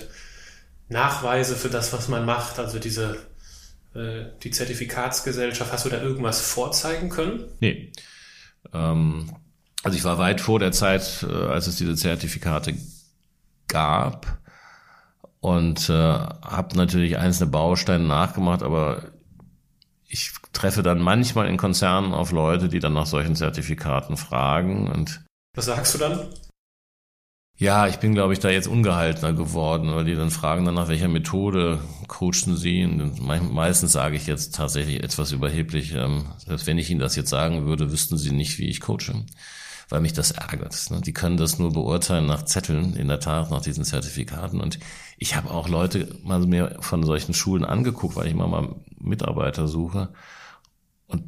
[0.89, 2.59] Nachweise für das, was man macht.
[2.59, 3.27] Also diese,
[3.95, 5.73] äh, die Zertifikatsgesellschaft.
[5.73, 7.45] Hast du da irgendwas vorzeigen können?
[7.61, 7.93] Nee.
[8.75, 9.35] Ähm,
[9.83, 12.75] also ich war weit vor der Zeit, äh, als es diese Zertifikate
[13.69, 14.40] gab
[15.41, 19.11] und äh, habe natürlich einzelne Bausteine nachgemacht, aber
[20.07, 25.23] ich treffe dann manchmal in Konzernen auf Leute, die dann nach solchen Zertifikaten fragen und
[25.55, 26.29] was sagst du dann?
[27.61, 30.89] Ja, ich bin, glaube ich, da jetzt ungehaltener geworden, weil die dann fragen dann, nach
[30.89, 31.79] welcher Methode
[32.09, 32.85] coachen sie.
[32.87, 37.29] Und meistens sage ich jetzt tatsächlich etwas überheblich, ähm, selbst wenn ich ihnen das jetzt
[37.29, 39.27] sagen würde, wüssten sie nicht, wie ich coache,
[39.91, 40.91] weil mich das ärgert.
[40.91, 41.01] Ne?
[41.01, 44.61] Die können das nur beurteilen nach Zetteln, in der Tat, nach diesen Zertifikaten.
[44.61, 44.79] Und
[45.19, 49.67] ich habe auch Leute mal mir von solchen Schulen angeguckt, weil ich immer mal Mitarbeiter
[49.67, 50.11] suche.
[51.09, 51.25] Und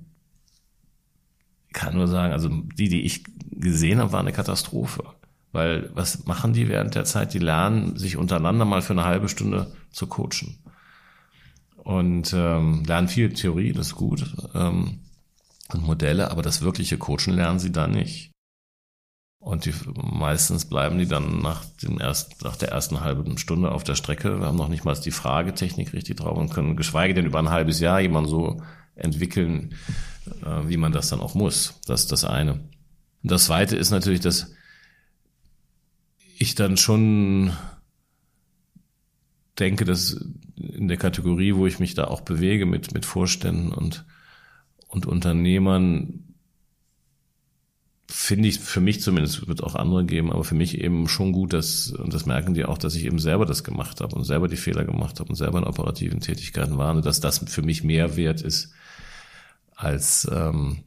[1.72, 5.04] kann nur sagen, also die, die ich gesehen habe, war eine Katastrophe.
[5.50, 7.34] Weil was machen die während der Zeit?
[7.34, 10.58] Die lernen, sich untereinander mal für eine halbe Stunde zu coachen.
[11.76, 15.00] Und ähm, lernen viel Theorie, das ist gut, ähm,
[15.72, 18.31] und Modelle, aber das wirkliche Coachen lernen sie da nicht.
[19.42, 23.82] Und die, meistens bleiben die dann nach, dem erst, nach der ersten halben Stunde auf
[23.82, 24.38] der Strecke.
[24.38, 27.50] Wir haben noch nicht mal die Fragetechnik richtig drauf und können geschweige denn über ein
[27.50, 28.62] halbes Jahr jemanden so
[28.94, 29.74] entwickeln,
[30.44, 31.80] äh, wie man das dann auch muss.
[31.86, 32.52] Das ist das eine.
[32.52, 34.52] Und das zweite ist natürlich, dass
[36.38, 37.52] ich dann schon
[39.58, 40.24] denke, dass
[40.54, 44.04] in der Kategorie, wo ich mich da auch bewege mit, mit Vorständen und,
[44.86, 46.31] und Unternehmern,
[48.12, 51.52] finde ich für mich zumindest, wird auch andere geben, aber für mich eben schon gut,
[51.52, 54.48] dass, und das merken die auch, dass ich eben selber das gemacht habe und selber
[54.48, 58.16] die Fehler gemacht habe und selber in operativen Tätigkeiten war dass das für mich mehr
[58.16, 58.72] wert ist
[59.74, 60.84] als, ähm,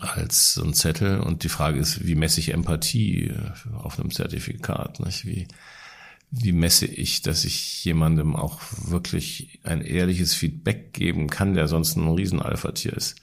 [0.00, 1.20] als so ein Zettel.
[1.20, 3.32] Und die Frage ist, wie messe ich Empathie
[3.72, 5.00] auf einem Zertifikat?
[5.00, 5.24] Nicht?
[5.24, 5.48] Wie,
[6.30, 11.96] wie messe ich, dass ich jemandem auch wirklich ein ehrliches Feedback geben kann, der sonst
[11.96, 13.16] ein Riesenalpha-Tier ist?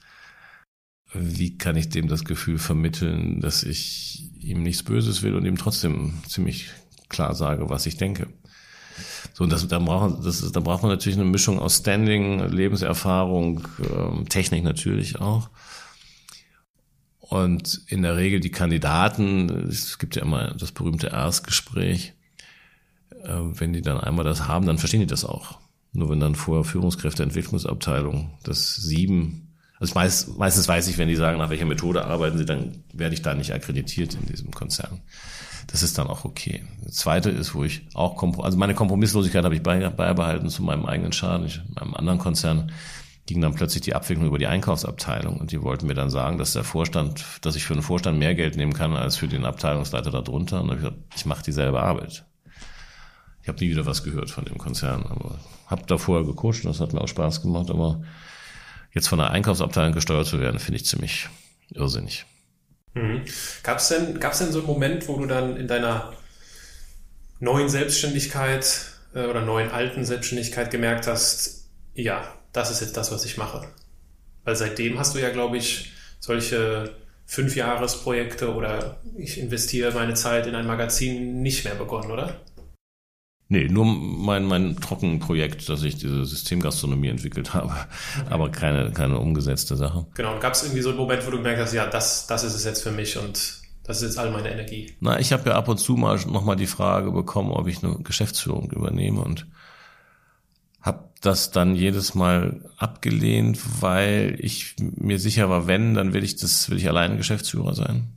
[1.18, 5.56] Wie kann ich dem das Gefühl vermitteln, dass ich ihm nichts Böses will und ihm
[5.56, 6.70] trotzdem ziemlich
[7.08, 8.28] klar sage, was ich denke?
[9.34, 13.68] So, und das, da, braucht, das da braucht man natürlich eine Mischung aus Standing, Lebenserfahrung,
[13.80, 15.50] ähm, Technik natürlich auch.
[17.18, 22.14] Und in der Regel die Kandidaten, es gibt ja immer das berühmte Erstgespräch,
[23.10, 25.58] äh, wenn die dann einmal das haben, dann verstehen die das auch.
[25.92, 29.45] Nur wenn dann vor Führungskräfte Entwicklungsabteilung das sieben,
[29.78, 33.14] also meist, meistens weiß ich, wenn die sagen, nach welcher Methode arbeiten sie, dann werde
[33.14, 35.02] ich da nicht akkreditiert in diesem Konzern.
[35.66, 36.64] Das ist dann auch okay.
[36.84, 41.12] Das zweite ist, wo ich auch, also meine Kompromisslosigkeit habe ich beibehalten zu meinem eigenen
[41.12, 41.46] Schaden.
[41.46, 42.72] Ich, in einem anderen Konzern
[43.26, 46.52] ging dann plötzlich die Abwicklung über die Einkaufsabteilung und die wollten mir dann sagen, dass
[46.52, 50.12] der Vorstand, dass ich für den Vorstand mehr Geld nehmen kann als für den Abteilungsleiter
[50.12, 50.60] darunter.
[50.60, 52.24] Und dann habe ich gesagt, ich mache dieselbe Arbeit.
[53.42, 56.66] Ich habe nie wieder was gehört von dem Konzern, aber habe da vorher gecoacht und
[56.66, 57.70] das hat mir auch Spaß gemacht.
[57.70, 58.02] Aber
[58.96, 61.28] jetzt von der Einkaufsabteilung gesteuert zu werden, finde ich ziemlich
[61.72, 62.24] irrsinnig.
[62.94, 63.22] Mhm.
[63.62, 66.14] Gab es denn, gab's denn so einen Moment, wo du dann in deiner
[67.38, 73.24] neuen Selbstständigkeit äh, oder neuen alten Selbstständigkeit gemerkt hast, ja, das ist jetzt das, was
[73.26, 73.68] ich mache.
[74.44, 80.54] Weil seitdem hast du ja, glaube ich, solche Fünfjahresprojekte oder ich investiere meine Zeit in
[80.54, 82.40] ein Magazin nicht mehr begonnen, oder?
[83.48, 88.26] Nee, nur mein, mein Trockenprojekt, dass ich diese Systemgastronomie entwickelt habe, okay.
[88.28, 90.06] aber keine, keine umgesetzte Sache.
[90.14, 92.42] Genau, und gab es irgendwie so einen Moment, wo du gemerkt hast, ja, das, das
[92.42, 94.96] ist es jetzt für mich und das ist jetzt all meine Energie?
[94.98, 97.96] Na, ich habe ja ab und zu mal nochmal die Frage bekommen, ob ich eine
[98.02, 99.46] Geschäftsführung übernehme und
[100.80, 106.34] habe das dann jedes Mal abgelehnt, weil ich mir sicher war, wenn, dann will ich
[106.34, 108.08] das, will ich alleine Geschäftsführer sein.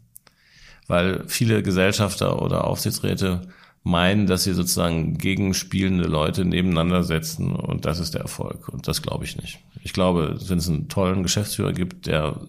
[0.88, 3.42] Weil viele Gesellschafter oder Aufsichtsräte
[3.84, 8.70] meinen, dass sie sozusagen gegenspielende Leute nebeneinander setzen und das ist der Erfolg.
[8.70, 9.60] Und das glaube ich nicht.
[9.84, 12.42] Ich glaube, wenn es einen tollen Geschäftsführer gibt, der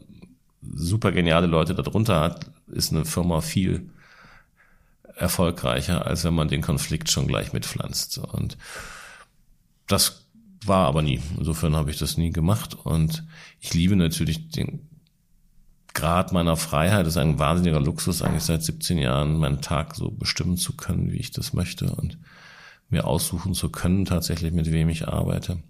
[0.63, 3.91] super geniale Leute darunter hat, ist eine Firma viel
[5.17, 8.19] erfolgreicher, als wenn man den Konflikt schon gleich mitpflanzt.
[8.19, 8.57] Und
[9.87, 10.27] das
[10.65, 11.21] war aber nie.
[11.39, 12.75] Insofern habe ich das nie gemacht.
[12.75, 13.25] Und
[13.61, 14.90] ich liebe natürlich den
[15.95, 17.07] Grad meiner Freiheit.
[17.07, 21.19] Ist ein wahnsinniger Luxus, eigentlich seit 17 Jahren meinen Tag so bestimmen zu können, wie
[21.19, 22.19] ich das möchte und
[22.89, 25.63] mir aussuchen zu können, tatsächlich mit wem ich arbeite.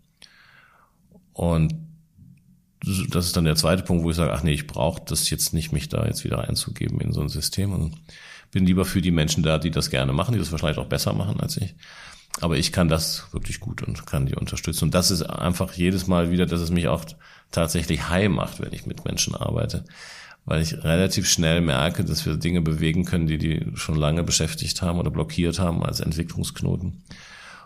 [1.33, 1.75] Und
[3.11, 5.53] das ist dann der zweite Punkt, wo ich sage, ach nee, ich brauche das jetzt
[5.53, 7.73] nicht, mich da jetzt wieder einzugeben in so ein System.
[7.73, 7.97] Und
[8.51, 11.12] bin lieber für die Menschen da, die das gerne machen, die das wahrscheinlich auch besser
[11.12, 11.75] machen als ich.
[12.41, 14.85] Aber ich kann das wirklich gut und kann die unterstützen.
[14.85, 17.05] Und das ist einfach jedes Mal wieder, dass es mich auch
[17.51, 19.85] tatsächlich high macht, wenn ich mit Menschen arbeite.
[20.45, 24.81] Weil ich relativ schnell merke, dass wir Dinge bewegen können, die die schon lange beschäftigt
[24.81, 27.03] haben oder blockiert haben als Entwicklungsknoten.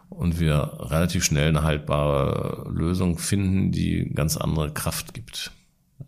[0.08, 5.52] Und wir relativ schnell eine haltbare Lösung finden, die ganz andere Kraft gibt,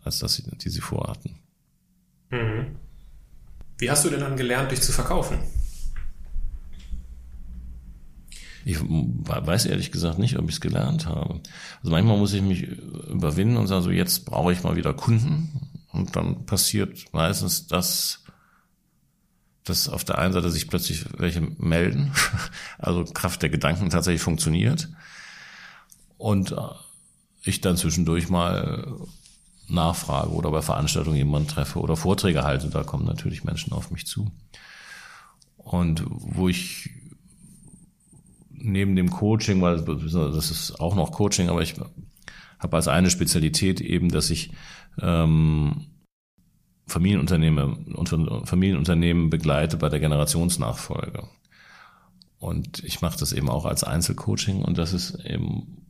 [0.03, 1.39] als das, die sie vorhatten.
[2.29, 2.75] Mhm.
[3.77, 5.37] Wie hast du denn dann gelernt, dich zu verkaufen?
[8.67, 11.35] Ich weiß ehrlich gesagt nicht, ob ich es gelernt habe.
[11.77, 15.85] Also manchmal muss ich mich überwinden und sagen, so jetzt brauche ich mal wieder Kunden.
[15.93, 18.25] Und dann passiert meistens das,
[19.63, 22.11] dass auf der einen Seite sich plötzlich welche melden,
[22.77, 24.89] also Kraft der Gedanken tatsächlich funktioniert.
[26.17, 26.57] Und äh,
[27.43, 28.97] ich dann zwischendurch mal
[29.69, 34.05] nachfrage oder bei Veranstaltungen jemanden treffe oder Vorträge halte, da kommen natürlich Menschen auf mich
[34.05, 34.29] zu.
[35.55, 36.89] Und wo ich
[38.57, 41.75] neben dem Coaching, weil das ist auch noch Coaching, aber ich
[42.59, 44.51] habe als eine Spezialität eben, dass ich
[45.01, 45.87] ähm,
[46.87, 48.09] Familienunternehmen und
[48.47, 51.23] Familienunternehmen begleite bei der Generationsnachfolge.
[52.39, 55.87] Und ich mache das eben auch als Einzelcoaching und das ist eben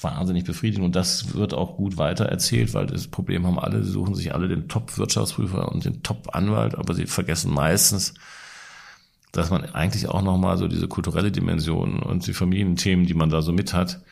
[0.00, 3.90] wahnsinnig befriedigend und das wird auch gut weiter erzählt, weil das Problem haben alle, sie
[3.90, 8.14] suchen sich alle den Top-Wirtschaftsprüfer und den Top-Anwalt, aber sie vergessen meistens,
[9.36, 13.42] dass man eigentlich auch nochmal so diese kulturelle Dimension und die Familienthemen, die man da
[13.42, 14.02] so mit hat,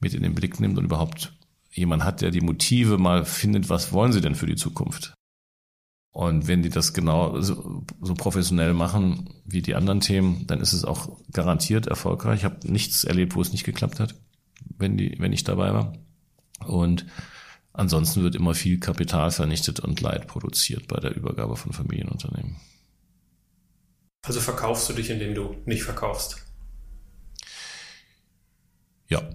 [0.00, 1.34] mit in den Blick nimmt und überhaupt
[1.70, 5.14] jemand hat, der die Motive mal findet, was wollen sie denn für die Zukunft?
[6.10, 10.74] Und wenn die das genau so, so, professionell machen wie die anderen Themen, dann ist
[10.74, 12.40] es auch garantiert erfolgreich.
[12.40, 14.14] Ich habe nichts erlebt, wo es nicht geklappt hat,
[14.78, 15.94] wenn, die, wenn ich dabei war.
[16.66, 17.06] Und
[17.72, 22.56] ansonsten wird immer viel Kapital vernichtet und Leid produziert bei der Übergabe von Familienunternehmen.
[24.24, 26.36] Also verkaufst du dich, indem du nicht verkaufst?
[29.08, 29.28] Ja,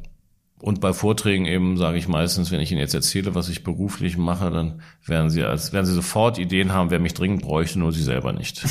[0.59, 4.17] und bei Vorträgen eben sage ich meistens, wenn ich Ihnen jetzt erzähle, was ich beruflich
[4.17, 7.91] mache, dann werden Sie als werden Sie sofort Ideen haben, wer mich dringend bräuchte, nur
[7.91, 8.63] Sie selber nicht.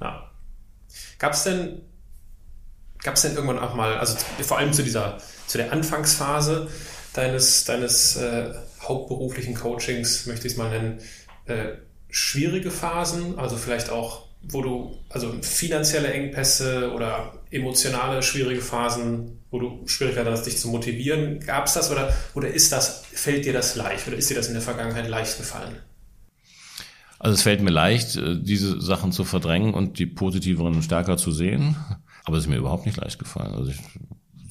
[0.00, 0.30] ja.
[1.18, 1.82] Gab es denn
[3.02, 6.68] gab es denn irgendwann auch mal, also vor allem zu dieser zu der Anfangsphase
[7.12, 10.98] deines deines äh, hauptberuflichen Coachings möchte ich es mal nennen,
[11.46, 11.72] äh,
[12.10, 19.58] schwierige Phasen, also vielleicht auch wo du, also finanzielle Engpässe oder emotionale schwierige Phasen, wo
[19.58, 23.52] du Schwierigkeiten hast, dich zu motivieren, gab es das oder, oder ist das, fällt dir
[23.52, 25.76] das leicht oder ist dir das in der Vergangenheit leicht gefallen?
[27.18, 31.32] Also es fällt mir leicht, äh, diese Sachen zu verdrängen und die positiveren stärker zu
[31.32, 31.76] sehen,
[32.24, 33.54] aber es ist mir überhaupt nicht leicht gefallen.
[33.54, 33.80] Also ich,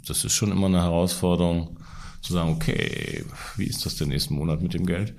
[0.07, 1.79] das ist schon immer eine Herausforderung
[2.21, 3.25] zu sagen, okay,
[3.57, 5.15] wie ist das den nächsten Monat mit dem Geld?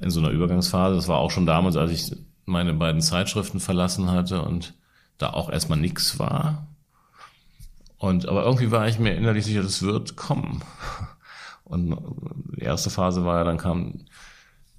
[0.00, 4.10] In so einer Übergangsphase, das war auch schon damals, als ich meine beiden Zeitschriften verlassen
[4.10, 4.74] hatte und
[5.18, 6.66] da auch erstmal nichts war.
[7.98, 10.62] Und aber irgendwie war ich mir innerlich sicher, das wird kommen.
[11.64, 11.96] Und
[12.56, 14.04] die erste Phase war ja, dann kam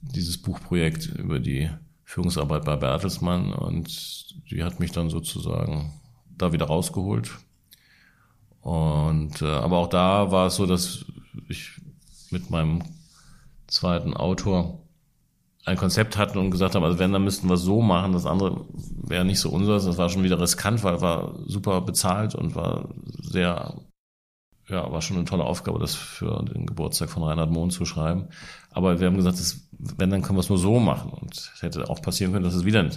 [0.02, 1.70] dieses Buchprojekt über die
[2.04, 5.94] Führungsarbeit bei Bertelsmann und die hat mich dann sozusagen
[6.38, 7.32] da wieder rausgeholt.
[8.62, 11.06] Und äh, aber auch da war es so, dass
[11.48, 11.82] ich
[12.30, 12.84] mit meinem
[13.68, 14.83] zweiten Autor
[15.66, 18.66] ein Konzept hatten und gesagt haben, also wenn, dann müssten wir so machen, das andere
[19.02, 19.86] wäre nicht so unseres.
[19.86, 22.90] Das war schon wieder riskant, weil war super bezahlt und war
[23.22, 23.74] sehr,
[24.68, 28.28] ja, war schon eine tolle Aufgabe, das für den Geburtstag von Reinhard Mohn zu schreiben.
[28.72, 31.12] Aber wir haben gesagt, das, wenn, dann können wir es nur so machen.
[31.12, 32.90] Und es hätte auch passieren können, dass wir wieder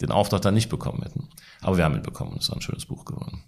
[0.00, 1.28] den Auftrag dann nicht bekommen hätten.
[1.60, 2.36] Aber wir haben ihn bekommen.
[2.38, 3.44] Es war ein schönes Buch geworden.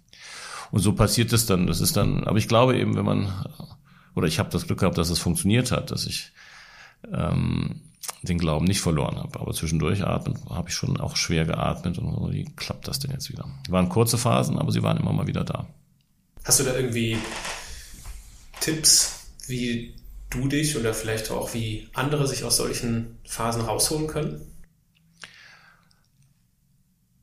[0.69, 1.65] Und so passiert es dann.
[1.65, 3.33] Das ist dann, aber ich glaube eben, wenn man,
[4.13, 6.31] oder ich habe das Glück gehabt, dass es funktioniert hat, dass ich
[7.11, 7.81] ähm,
[8.21, 9.39] den Glauben nicht verloren habe.
[9.39, 13.29] Aber zwischendurch atmen habe ich schon auch schwer geatmet und wie klappt das denn jetzt
[13.29, 13.45] wieder?
[13.69, 15.67] Waren kurze Phasen, aber sie waren immer mal wieder da.
[16.43, 17.17] Hast du da irgendwie
[18.59, 19.95] Tipps, wie
[20.29, 24.41] du dich oder vielleicht auch wie andere sich aus solchen Phasen rausholen können?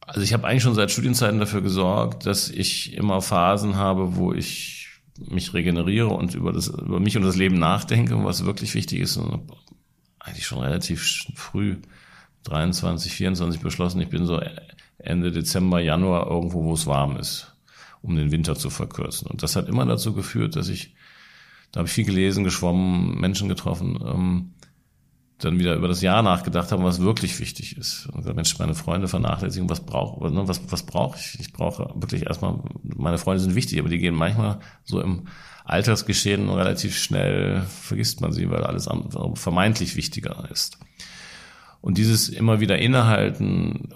[0.01, 4.33] Also ich habe eigentlich schon seit Studienzeiten dafür gesorgt, dass ich immer Phasen habe, wo
[4.33, 4.89] ich
[5.19, 9.17] mich regeneriere und über, das, über mich und das Leben nachdenke, was wirklich wichtig ist
[9.17, 9.51] und
[10.25, 11.77] eigentlich schon relativ früh,
[12.45, 14.41] 23, 24 beschlossen, ich bin so
[14.99, 17.55] Ende Dezember, Januar irgendwo, wo es warm ist,
[18.03, 19.29] um den Winter zu verkürzen.
[19.29, 20.95] Und das hat immer dazu geführt, dass ich,
[21.73, 24.55] da habe ich viel gelesen, geschwommen, Menschen getroffen, ähm,
[25.39, 28.07] dann wieder über das Jahr nachgedacht habe, was wirklich wichtig ist.
[28.07, 31.39] Und gesagt, Mensch, meine Freunde vernachlässigen, was brauche ne, was, was brauche ich?
[31.41, 35.27] Ich brauche wirklich erstmal, meine Freunde sind wichtig, aber die gehen manchmal so im
[35.65, 38.89] Altersgeschehen relativ schnell vergisst man sie, weil alles
[39.35, 40.79] vermeintlich wichtiger ist.
[41.81, 43.95] Und dieses immer wieder innehalten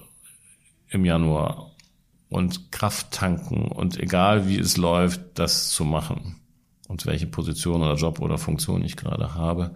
[0.88, 1.72] im Januar
[2.30, 6.36] und Kraft tanken und egal wie es läuft, das zu machen
[6.88, 9.74] und welche Position oder Job oder Funktion ich gerade habe,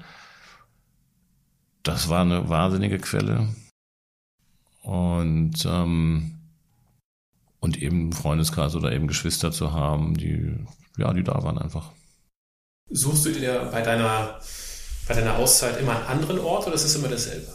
[1.82, 3.54] das war eine wahnsinnige Quelle.
[4.82, 6.38] Und ähm,
[7.60, 10.56] und eben Freundeskreis oder eben Geschwister zu haben, die
[10.96, 11.90] ja, die da waren einfach.
[12.90, 14.40] Suchst du dir bei deiner,
[15.08, 17.54] bei deiner Auszeit immer einen anderen Ort oder ist es immer dasselbe?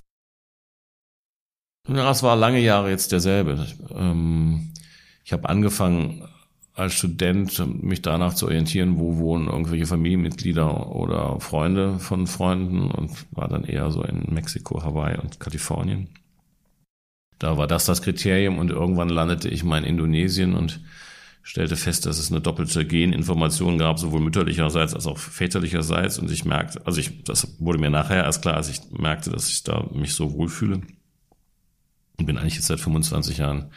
[1.88, 3.66] Ja, es war lange Jahre jetzt derselbe.
[3.96, 4.74] Ähm,
[5.24, 6.28] Ich habe angefangen
[6.74, 13.12] als Student mich danach zu orientieren, wo wohnen irgendwelche Familienmitglieder oder Freunde von Freunden und
[13.32, 16.08] war dann eher so in Mexiko, Hawaii und Kalifornien.
[17.40, 20.80] Da war das das Kriterium und irgendwann landete ich mal in Indonesien und
[21.48, 26.20] stellte fest, dass es eine doppelte Geninformation gab, sowohl mütterlicherseits als auch väterlicherseits.
[26.20, 29.48] Und ich merkte, also ich, das wurde mir nachher erst klar, als ich merkte, dass
[29.48, 30.82] ich da mich so wohlfühle.
[32.18, 33.72] Und bin eigentlich jetzt seit 25 Jahren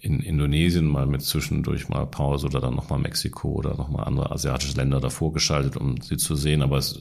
[0.00, 4.76] in Indonesien mal mit zwischendurch mal Pause oder dann nochmal Mexiko oder nochmal andere asiatische
[4.76, 6.60] Länder davor geschaltet, um sie zu sehen.
[6.60, 7.00] Aber es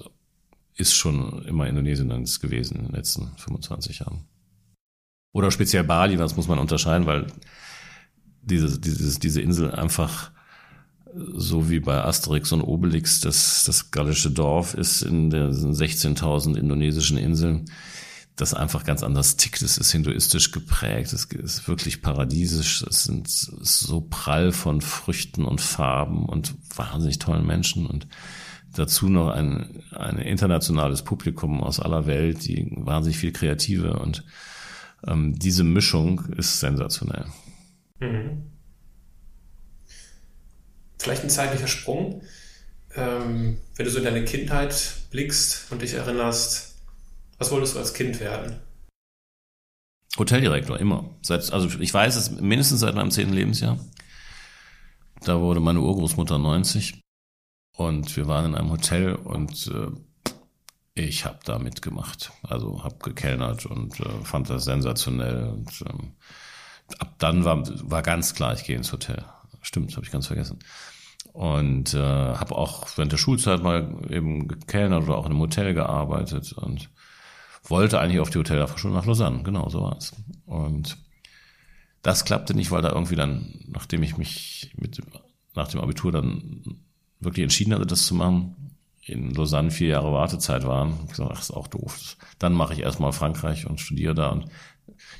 [0.76, 4.24] ist schon immer Indonesien dann gewesen in den letzten 25 Jahren.
[5.34, 7.28] Oder speziell Bali, das muss man unterscheiden, weil
[8.46, 10.32] diese, diese, diese Insel einfach
[11.34, 17.18] so wie bei Asterix und Obelix das, das gallische Dorf ist in den 16.000 indonesischen
[17.18, 17.66] Inseln,
[18.36, 19.62] das einfach ganz anders tickt.
[19.62, 25.62] Es ist hinduistisch geprägt, es ist wirklich paradiesisch, es sind so prall von Früchten und
[25.62, 28.08] Farben und wahnsinnig tollen Menschen und
[28.74, 34.26] dazu noch ein, ein internationales Publikum aus aller Welt, die wahnsinnig viel Kreative und
[35.08, 37.26] ähm, diese Mischung ist sensationell.
[38.00, 38.52] Mhm.
[40.98, 42.22] Vielleicht ein zeitlicher Sprung.
[42.96, 46.76] Ähm, wenn du so in deine Kindheit blickst und dich erinnerst,
[47.38, 48.60] was wolltest du als Kind werden?
[50.18, 51.10] Hoteldirektor, immer.
[51.22, 53.78] Seit, also ich weiß es mindestens seit meinem zehnten Lebensjahr.
[55.22, 57.02] Da wurde meine Urgroßmutter 90
[57.76, 59.91] und wir waren in einem Hotel und äh,
[60.93, 62.32] ich habe da mitgemacht.
[62.43, 65.50] Also habe gekellnert und äh, fand das sensationell.
[65.50, 66.14] Und, ähm,
[67.00, 69.24] ab dann war, war ganz klar, ich gehe ins Hotel.
[69.62, 70.60] Stimmt, habe ich ganz vergessen.
[71.34, 75.74] Und äh, habe auch während der Schulzeit mal eben gekellnert oder auch in einem Hotel
[75.74, 76.90] gearbeitet und
[77.64, 79.44] wollte eigentlich auf die Hotelfachschule nach Lausanne.
[79.44, 80.14] Genau, so war es.
[80.46, 80.98] Und
[82.02, 85.02] das klappte nicht, weil da irgendwie dann, nachdem ich mich mit
[85.56, 86.64] nach dem Abitur dann
[87.20, 91.00] wirklich entschieden hatte, das zu machen, in Lausanne vier Jahre Wartezeit waren.
[91.04, 92.18] Ich gesagt, ach, ist auch doof.
[92.40, 94.46] Dann mache ich erstmal Frankreich und studiere da und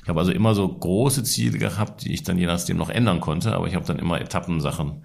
[0.02, 3.20] ich habe also immer so große Ziele gehabt, die ich dann je nachdem noch ändern
[3.20, 5.04] konnte, aber ich habe dann immer Etappensachen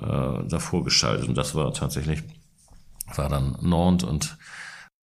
[0.00, 2.22] äh, davor geschaltet und das war tatsächlich,
[3.14, 4.38] war dann Nantes und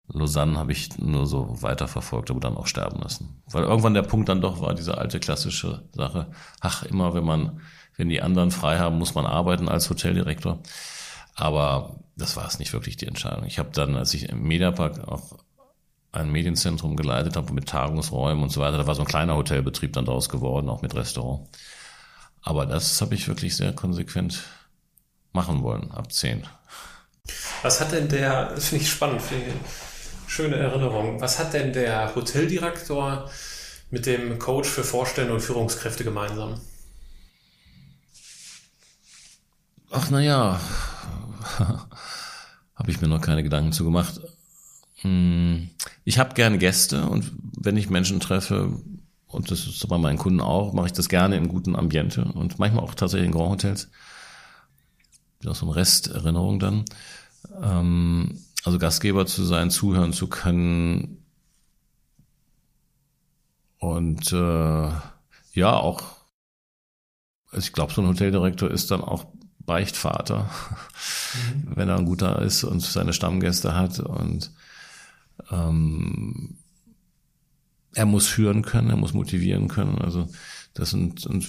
[0.08, 3.42] Lausanne habe ich nur so weiterverfolgt, aber dann auch sterben lassen.
[3.50, 7.60] Weil irgendwann der Punkt dann doch war, diese alte klassische Sache, ach, immer wenn man,
[7.96, 10.60] wenn die anderen frei haben, muss man arbeiten als Hoteldirektor.
[11.34, 13.46] Aber das war es nicht wirklich die Entscheidung.
[13.46, 15.38] Ich habe dann, als ich im Mediapark auch
[16.12, 18.78] ein Medienzentrum geleitet habe mit Tagungsräumen und so weiter.
[18.78, 21.48] Da war so ein kleiner Hotelbetrieb dann daraus geworden, auch mit Restaurant.
[22.42, 24.42] Aber das habe ich wirklich sehr konsequent
[25.32, 26.46] machen wollen, ab zehn.
[27.62, 29.54] Was hat denn der, das finde ich spannend, finde ich
[30.30, 33.30] schöne Erinnerung, was hat denn der Hoteldirektor
[33.90, 36.60] mit dem Coach für Vorstände und Führungskräfte gemeinsam?
[39.90, 40.60] Ach naja,
[42.74, 44.20] habe ich mir noch keine Gedanken zu gemacht.
[45.02, 45.70] Hm,
[46.04, 48.80] ich habe gerne Gäste und wenn ich Menschen treffe,
[49.26, 52.58] und das ist bei meinen Kunden auch, mache ich das gerne im guten Ambiente und
[52.58, 53.90] manchmal auch tatsächlich in Grand Hotels.
[55.46, 56.84] Auch so ein Resterinnerung dann.
[57.62, 61.22] Ähm, also Gastgeber zu sein, zuhören zu können
[63.82, 64.90] und äh,
[65.54, 66.02] ja, auch,
[67.50, 69.26] also ich glaube, so ein Hoteldirektor ist dann auch
[69.58, 70.48] Beichtvater,
[71.34, 71.72] mhm.
[71.74, 74.52] wenn er ein guter ist und seine Stammgäste hat und
[75.52, 76.58] ähm,
[77.94, 79.98] er muss führen können, er muss motivieren können.
[79.98, 80.28] Also
[80.74, 81.46] das sind, sind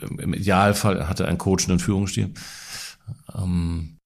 [0.00, 2.34] im Idealfall hat er einen coachenden Führungsstil.
[3.34, 3.98] Ähm,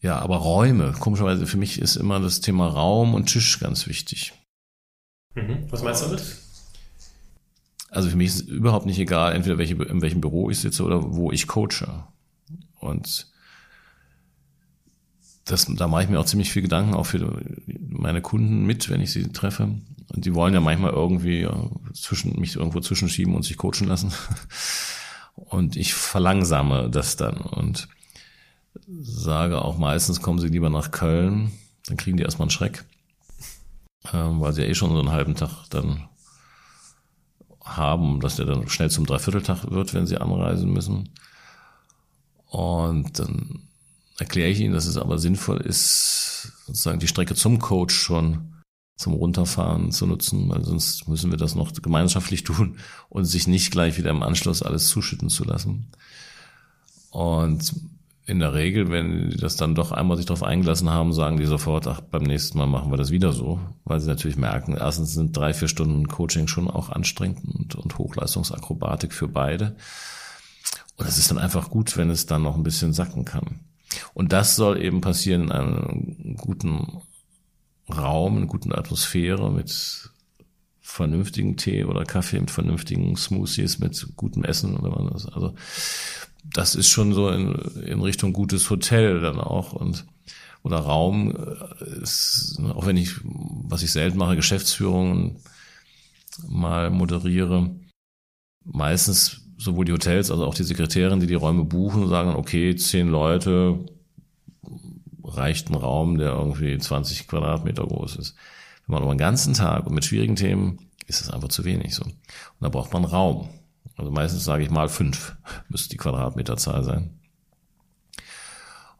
[0.00, 4.32] ja, aber Räume, komischerweise für mich ist immer das Thema Raum und Tisch ganz wichtig.
[5.34, 5.66] Mhm.
[5.70, 6.36] Was meinst du damit?
[7.90, 10.84] Also für mich ist es überhaupt nicht egal, entweder welche, in welchem Büro ich sitze
[10.84, 12.04] oder wo ich coache.
[12.74, 13.30] Und
[15.50, 17.42] das, da mache ich mir auch ziemlich viel Gedanken, auch für
[17.88, 19.64] meine Kunden mit, wenn ich sie treffe.
[20.14, 24.12] Und die wollen ja manchmal irgendwie ja, zwischen, mich irgendwo zwischenschieben und sich coachen lassen.
[25.34, 27.86] Und ich verlangsame das dann und
[29.00, 31.52] sage auch meistens, kommen sie lieber nach Köln,
[31.86, 32.84] dann kriegen die erstmal einen Schreck,
[34.12, 36.08] ähm, weil sie ja eh schon so einen halben Tag dann
[37.64, 41.10] haben, dass der dann schnell zum Dreivierteltag wird, wenn sie anreisen müssen.
[42.46, 43.67] Und dann
[44.18, 48.54] erkläre ich ihnen, dass es aber sinnvoll ist, sozusagen die Strecke zum Coach schon
[48.96, 53.70] zum Runterfahren zu nutzen, weil sonst müssen wir das noch gemeinschaftlich tun und sich nicht
[53.70, 55.90] gleich wieder im Anschluss alles zuschütten zu lassen.
[57.10, 57.74] Und
[58.26, 61.46] in der Regel, wenn die das dann doch einmal sich darauf eingelassen haben, sagen die
[61.46, 65.14] sofort, ach, beim nächsten Mal machen wir das wieder so, weil sie natürlich merken, erstens
[65.14, 69.76] sind drei, vier Stunden Coaching schon auch anstrengend und, und Hochleistungsakrobatik für beide.
[70.96, 73.60] Und es ist dann einfach gut, wenn es dann noch ein bisschen sacken kann.
[74.14, 77.02] Und das soll eben passieren in einem guten
[77.88, 80.10] Raum, in einer guten Atmosphäre mit
[80.80, 85.54] vernünftigen Tee oder Kaffee, mit vernünftigen Smoothies, mit gutem Essen, wenn man das, also,
[86.44, 90.06] das ist schon so in, in Richtung gutes Hotel dann auch und
[90.62, 95.40] oder Raum äh, ist, auch wenn ich, was ich selten mache, Geschäftsführungen
[96.46, 97.74] mal moderiere,
[98.64, 103.08] meistens sowohl die Hotels, also auch die Sekretärin, die die Räume buchen, sagen, okay, zehn
[103.08, 103.84] Leute
[105.24, 108.36] reicht ein Raum, der irgendwie 20 Quadratmeter groß ist.
[108.86, 111.94] Wenn man aber einen ganzen Tag und mit schwierigen Themen, ist es einfach zu wenig
[111.94, 112.04] so.
[112.04, 112.14] Und
[112.60, 113.48] da braucht man Raum.
[113.96, 115.36] Also meistens sage ich mal fünf
[115.68, 117.18] müsste die Quadratmeterzahl sein.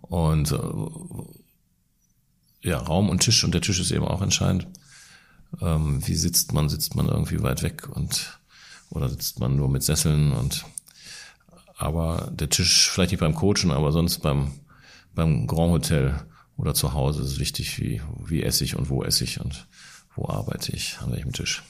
[0.03, 4.67] Und äh, ja, Raum und Tisch und der Tisch ist eben auch entscheidend.
[5.61, 6.69] Ähm, wie sitzt man?
[6.69, 8.41] Sitzt man irgendwie weit weg und
[8.91, 10.65] oder sitzt man nur mit Sesseln und
[11.77, 14.53] aber der Tisch vielleicht nicht beim Coachen, aber sonst beim
[15.15, 16.15] beim Grand Hotel
[16.57, 19.67] oder zu Hause ist es wichtig, wie wie esse ich und wo esse ich und
[20.15, 21.63] wo arbeite ich an welchem Tisch.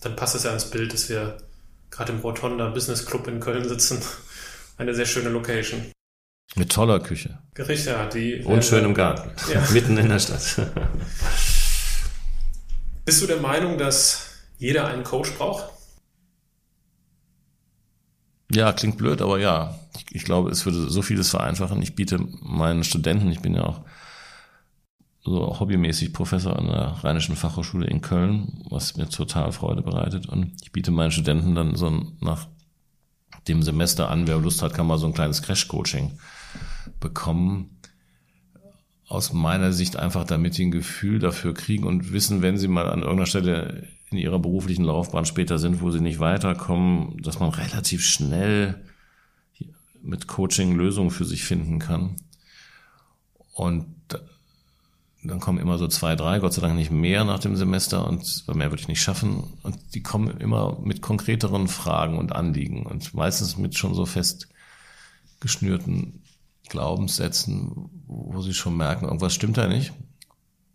[0.00, 1.36] Dann passt es ja ins Bild, dass wir
[1.90, 4.00] gerade im Rotonda Business Club in Köln sitzen.
[4.78, 5.92] Eine sehr schöne Location.
[6.56, 7.38] Mit toller Küche.
[7.54, 8.06] Gericht, ja.
[8.06, 9.30] Die, Und schön im Garten.
[9.52, 9.62] Ja.
[9.70, 10.66] Mitten in der Stadt.
[13.04, 14.26] Bist du der Meinung, dass
[14.58, 15.64] jeder einen Coach braucht?
[18.54, 19.78] Ja, klingt blöd, aber ja.
[19.96, 21.80] Ich, ich glaube, es würde so vieles vereinfachen.
[21.82, 23.80] Ich biete meinen Studenten, ich bin ja auch
[25.24, 30.26] so hobbymäßig Professor an der Rheinischen Fachhochschule in Köln, was mir total Freude bereitet.
[30.26, 31.90] Und ich biete meinen Studenten dann so
[32.20, 32.48] nach
[33.48, 36.18] dem Semester an, wer Lust hat, kann mal so ein kleines Crash-Coaching
[37.00, 37.78] bekommen.
[39.06, 42.88] Aus meiner Sicht einfach damit die ein Gefühl dafür kriegen und wissen, wenn sie mal
[42.88, 47.50] an irgendeiner Stelle in ihrer beruflichen Laufbahn später sind, wo sie nicht weiterkommen, dass man
[47.50, 48.82] relativ schnell
[50.02, 52.16] mit Coaching Lösungen für sich finden kann.
[53.54, 53.86] Und
[55.24, 58.44] dann kommen immer so zwei, drei, Gott sei Dank nicht mehr nach dem Semester und
[58.48, 59.44] mehr würde ich nicht schaffen.
[59.62, 64.48] Und die kommen immer mit konkreteren Fragen und Anliegen und meistens mit schon so fest
[65.38, 66.22] geschnürten
[66.68, 69.92] Glaubenssätzen, wo sie schon merken, irgendwas stimmt da nicht.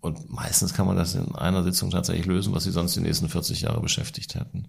[0.08, 3.30] Und meistens kann man das in einer Sitzung tatsächlich lösen, was sie sonst die nächsten
[3.30, 4.68] 40 Jahre beschäftigt hätten.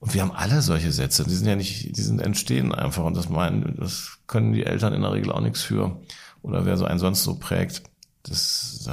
[0.00, 3.16] Und wir haben alle solche Sätze, die sind ja nicht, die sind entstehen einfach und
[3.16, 6.00] das meinen, das können die Eltern in der Regel auch nichts für.
[6.42, 7.82] Oder wer so einen sonst so prägt
[8.22, 8.88] das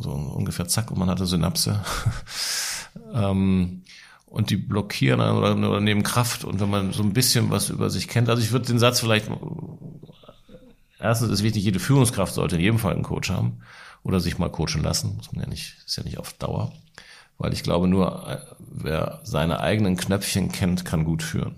[0.00, 1.82] so ungefähr zack und man hatte Synapse.
[3.14, 3.82] ähm,
[4.26, 7.90] und die blockieren oder, oder nehmen Kraft und wenn man so ein bisschen was über
[7.90, 9.28] sich kennt, also ich würde den Satz vielleicht
[11.02, 13.60] erstens ist wichtig, jede Führungskraft sollte in jedem Fall einen Coach haben
[14.02, 16.72] oder sich mal coachen lassen, muss man ja nicht, ist ja nicht auf Dauer,
[17.38, 21.56] weil ich glaube nur wer seine eigenen Knöpfchen kennt, kann gut führen.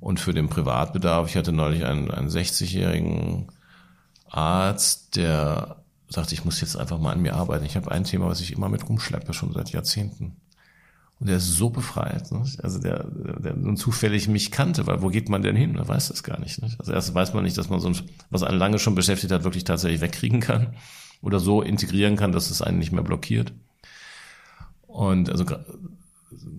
[0.00, 3.50] Und für den Privatbedarf, ich hatte neulich einen, einen 60-jährigen
[4.30, 7.64] Arzt, der sagte, ich muss jetzt einfach mal an mir arbeiten.
[7.64, 10.36] Ich habe ein Thema, was ich immer mit rumschleppe, schon seit Jahrzehnten.
[11.20, 12.30] Und der ist so befreit.
[12.30, 12.44] Ne?
[12.62, 15.74] Also der, der nun zufällig mich kannte, weil wo geht man denn hin?
[15.74, 16.62] Er weiß das gar nicht.
[16.62, 16.70] Ne?
[16.78, 17.96] Also erst weiß man nicht, dass man so ein,
[18.30, 20.74] was einen lange schon beschäftigt hat, wirklich tatsächlich wegkriegen kann
[21.20, 23.52] oder so integrieren kann, dass es einen nicht mehr blockiert.
[24.86, 25.44] Und also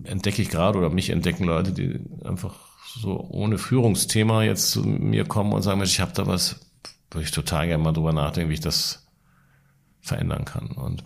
[0.04, 2.54] entdecke ich gerade oder mich entdecken Leute, die einfach
[2.94, 6.60] so ohne Führungsthema jetzt zu mir kommen und sagen, ich habe da was,
[7.10, 9.06] würde ich total gerne mal drüber nachdenken, wie ich das
[10.00, 10.68] verändern kann.
[10.72, 11.04] Und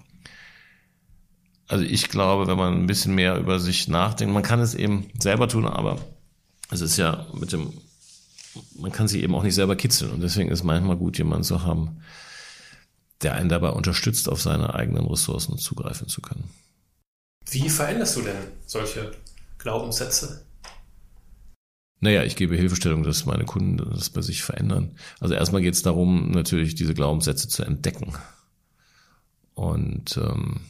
[1.68, 5.10] also ich glaube, wenn man ein bisschen mehr über sich nachdenkt, man kann es eben
[5.18, 5.98] selber tun, aber
[6.70, 7.72] es ist ja mit dem,
[8.78, 11.62] man kann sich eben auch nicht selber kitzeln und deswegen ist manchmal gut, jemanden zu
[11.62, 12.02] haben,
[13.22, 16.50] der einen dabei unterstützt, auf seine eigenen Ressourcen zugreifen zu können.
[17.50, 18.36] Wie veränderst du denn
[18.66, 19.12] solche
[19.58, 20.44] Glaubenssätze?
[22.00, 24.96] Naja, ich gebe Hilfestellung, dass meine Kunden das bei sich verändern.
[25.20, 28.12] Also erstmal geht es darum, natürlich diese Glaubenssätze zu entdecken.
[29.54, 30.60] Und ähm,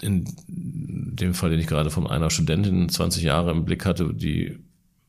[0.00, 4.58] in dem Fall, den ich gerade von einer Studentin 20 Jahre im Blick hatte, die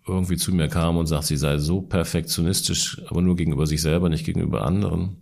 [0.05, 4.09] irgendwie zu mir kam und sagt, sie sei so perfektionistisch, aber nur gegenüber sich selber,
[4.09, 5.17] nicht gegenüber anderen,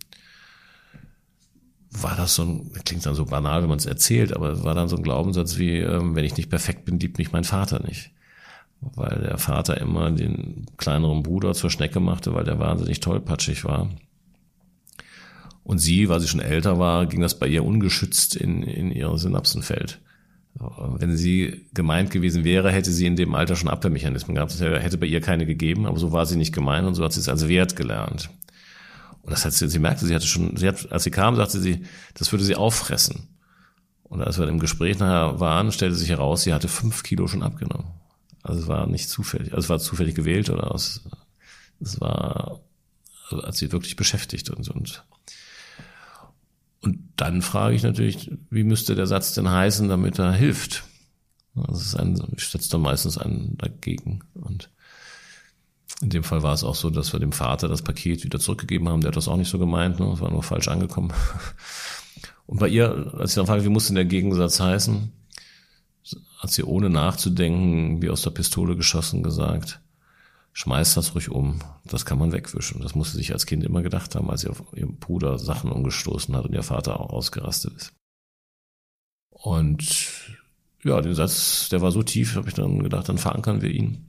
[1.91, 4.87] war das so ein, klingt dann so banal, wenn man es erzählt, aber war dann
[4.87, 8.11] so ein Glaubenssatz wie, ähm, wenn ich nicht perfekt bin, liebt mich mein Vater nicht
[8.81, 13.89] weil der Vater immer den kleineren Bruder zur Schnecke machte, weil der wahnsinnig tollpatschig war.
[15.63, 19.15] Und sie, weil sie schon älter war, ging das bei ihr ungeschützt in, in ihr
[19.17, 19.99] Synapsenfeld.
[20.53, 24.51] Wenn sie gemeint gewesen wäre, hätte sie in dem Alter schon Abwehrmechanismen gehabt.
[24.51, 27.13] Es hätte bei ihr keine gegeben, aber so war sie nicht gemeint und so hat
[27.13, 28.29] sie es als Wert gelernt.
[29.21, 31.59] Und das hat sie, sie merkte, sie hatte schon, sie hat, als sie kam, sagte
[31.59, 31.85] sie,
[32.15, 33.27] das würde sie auffressen.
[34.03, 37.43] Und als wir im Gespräch nachher waren, stellte sich heraus, sie hatte fünf Kilo schon
[37.43, 37.87] abgenommen.
[38.43, 41.01] Also es war nicht zufällig, also es war zufällig gewählt oder aus,
[41.79, 42.59] es war,
[43.29, 45.05] also hat sie wirklich beschäftigt und, und
[46.81, 50.83] und dann frage ich natürlich, wie müsste der Satz denn heißen, damit er hilft?
[51.53, 54.23] Das ist ein, ich setze dann meistens einen dagegen.
[54.33, 54.71] Und
[56.01, 58.89] in dem Fall war es auch so, dass wir dem Vater das Paket wieder zurückgegeben
[58.89, 59.01] haben.
[59.01, 60.07] Der hat das auch nicht so gemeint, ne?
[60.09, 61.13] das war nur falsch angekommen.
[62.47, 65.11] Und bei ihr, als ich dann frage, wie muss denn der Gegensatz heißen,
[66.39, 69.79] hat sie ohne nachzudenken, wie aus der Pistole geschossen, gesagt,
[70.53, 71.59] schmeißt das ruhig um.
[71.85, 72.81] Das kann man wegwischen.
[72.81, 76.35] Das musste sich als Kind immer gedacht haben, als sie auf ihrem Bruder Sachen umgestoßen
[76.35, 77.93] hat und ihr Vater auch ausgerastet ist.
[79.29, 80.11] Und
[80.83, 84.07] ja, den Satz, der war so tief, habe ich dann gedacht, dann verankern wir ihn.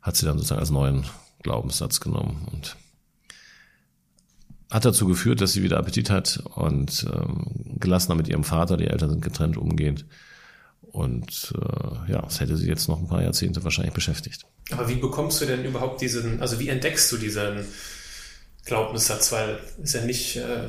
[0.00, 1.04] Hat sie dann sozusagen als neuen
[1.42, 2.76] Glaubenssatz genommen und
[4.70, 8.86] hat dazu geführt, dass sie wieder Appetit hat und ähm, gelassener mit ihrem Vater, die
[8.86, 10.04] Eltern sind getrennt, umgeht.
[10.92, 14.46] Und äh, ja, das hätte sie jetzt noch ein paar Jahrzehnte wahrscheinlich beschäftigt.
[14.70, 17.66] Aber wie bekommst du denn überhaupt diesen, also wie entdeckst du diesen
[18.64, 19.32] Glaubenssatz?
[19.32, 20.68] Weil ist ja nicht, äh,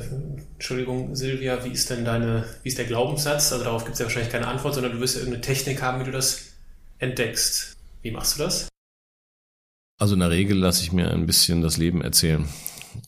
[0.54, 3.52] Entschuldigung, Silvia, wie ist denn deine, wie ist der Glaubenssatz?
[3.52, 6.00] Also darauf gibt es ja wahrscheinlich keine Antwort, sondern du wirst ja irgendeine Technik haben,
[6.00, 6.50] wie du das
[6.98, 7.76] entdeckst.
[8.02, 8.68] Wie machst du das?
[9.98, 12.48] Also in der Regel lasse ich mir ein bisschen das Leben erzählen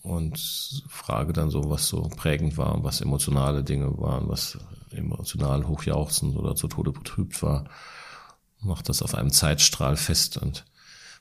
[0.02, 4.58] und frage dann so, was so prägend war, was emotionale Dinge waren, was
[4.94, 7.68] emotional hochjauchzend oder zu Tode betrübt war,
[8.60, 10.64] macht das auf einem Zeitstrahl fest und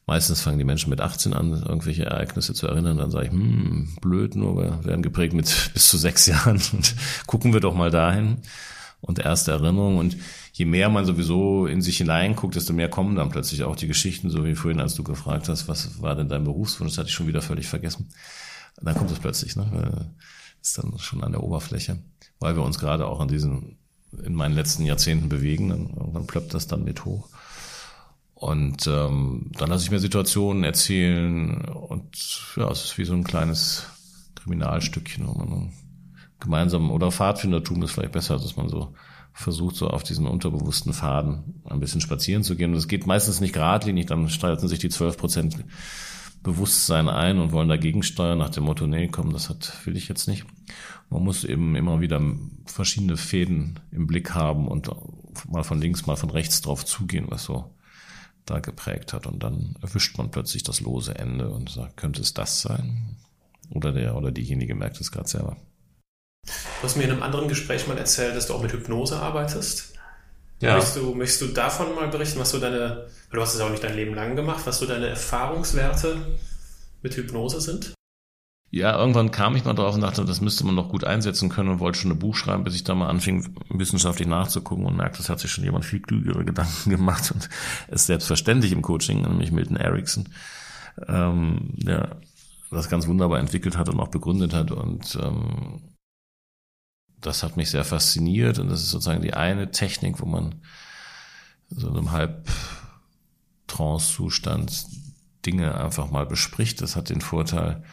[0.05, 3.95] meistens fangen die Menschen mit 18 an, irgendwelche Ereignisse zu erinnern, dann sage ich, hm,
[4.01, 6.61] blöd, nur wir werden geprägt mit bis zu sechs Jahren.
[6.73, 6.95] Und
[7.27, 8.37] gucken wir doch mal dahin.
[9.03, 9.97] Und erste Erinnerung.
[9.97, 10.15] Und
[10.53, 14.29] je mehr man sowieso in sich hineinguckt, desto mehr kommen dann plötzlich auch die Geschichten,
[14.29, 17.15] so wie vorhin, als du gefragt hast, was war denn dein Berufswunsch, das hatte ich
[17.15, 18.09] schon wieder völlig vergessen.
[18.79, 20.13] Dann kommt es plötzlich, ne?
[20.61, 21.99] Ist dann schon an der Oberfläche
[22.41, 23.77] weil wir uns gerade auch in diesen,
[24.25, 27.29] in meinen letzten Jahrzehnten bewegen, dann irgendwann plöppt das dann mit hoch.
[28.33, 32.17] Und ähm, dann lasse ich mir Situationen erzählen und
[32.55, 33.85] ja, es ist wie so ein kleines
[34.35, 35.71] Kriminalstückchen, wo man
[36.39, 38.95] gemeinsam oder Pfadfindertum ist vielleicht besser, dass man so
[39.31, 42.71] versucht, so auf diesen unterbewussten Faden ein bisschen spazieren zu gehen.
[42.71, 45.57] Und es geht meistens nicht geradlinig, dann streiten sich die 12 Prozent
[46.43, 50.07] Bewusstsein ein und wollen dagegen steuern nach dem Motto, nee, komm, das hat, will ich
[50.07, 50.45] jetzt nicht.
[51.09, 52.21] Man muss eben immer wieder
[52.65, 54.89] verschiedene Fäden im Blick haben und
[55.47, 57.75] mal von links, mal von rechts drauf zugehen, was so
[58.45, 59.27] da geprägt hat.
[59.27, 63.17] Und dann erwischt man plötzlich das lose Ende und sagt, könnte es das sein?
[63.69, 65.57] Oder der oder diejenige merkt es gerade selber.
[66.45, 69.90] Du hast mir in einem anderen Gespräch mal erzählt, dass du auch mit Hypnose arbeitest.
[70.61, 70.75] Ja.
[70.75, 73.83] Möchtest du, möchtest du davon mal berichten, was so deine, du hast es auch nicht
[73.83, 76.17] dein Leben lang gemacht, was so deine Erfahrungswerte
[77.01, 77.93] mit Hypnose sind?
[78.69, 81.67] Ja, irgendwann kam ich mal drauf und dachte, das müsste man noch gut einsetzen können
[81.67, 85.19] und wollte schon ein Buch schreiben, bis ich da mal anfing, wissenschaftlich nachzugucken und merkte,
[85.21, 87.49] es hat sich schon jemand viel klügere Gedanken gemacht und
[87.89, 90.29] ist selbstverständlich im Coaching, nämlich Milton Erickson,
[91.07, 92.21] ähm, der
[92.69, 95.81] das ganz wunderbar entwickelt hat und auch begründet hat und ähm,
[97.21, 100.55] das hat mich sehr fasziniert und das ist sozusagen die eine Technik, wo man
[101.69, 104.85] so in einem Halb-Trance-Zustand
[105.45, 106.81] Dinge einfach mal bespricht.
[106.81, 107.83] Das hat den Vorteil,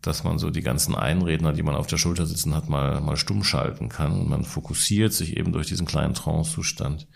[0.00, 3.16] dass man so die ganzen Einredner, die man auf der Schulter sitzen hat, mal, mal
[3.16, 4.12] stumm schalten kann.
[4.12, 7.06] Und man fokussiert sich eben durch diesen kleinen Trance-Zustand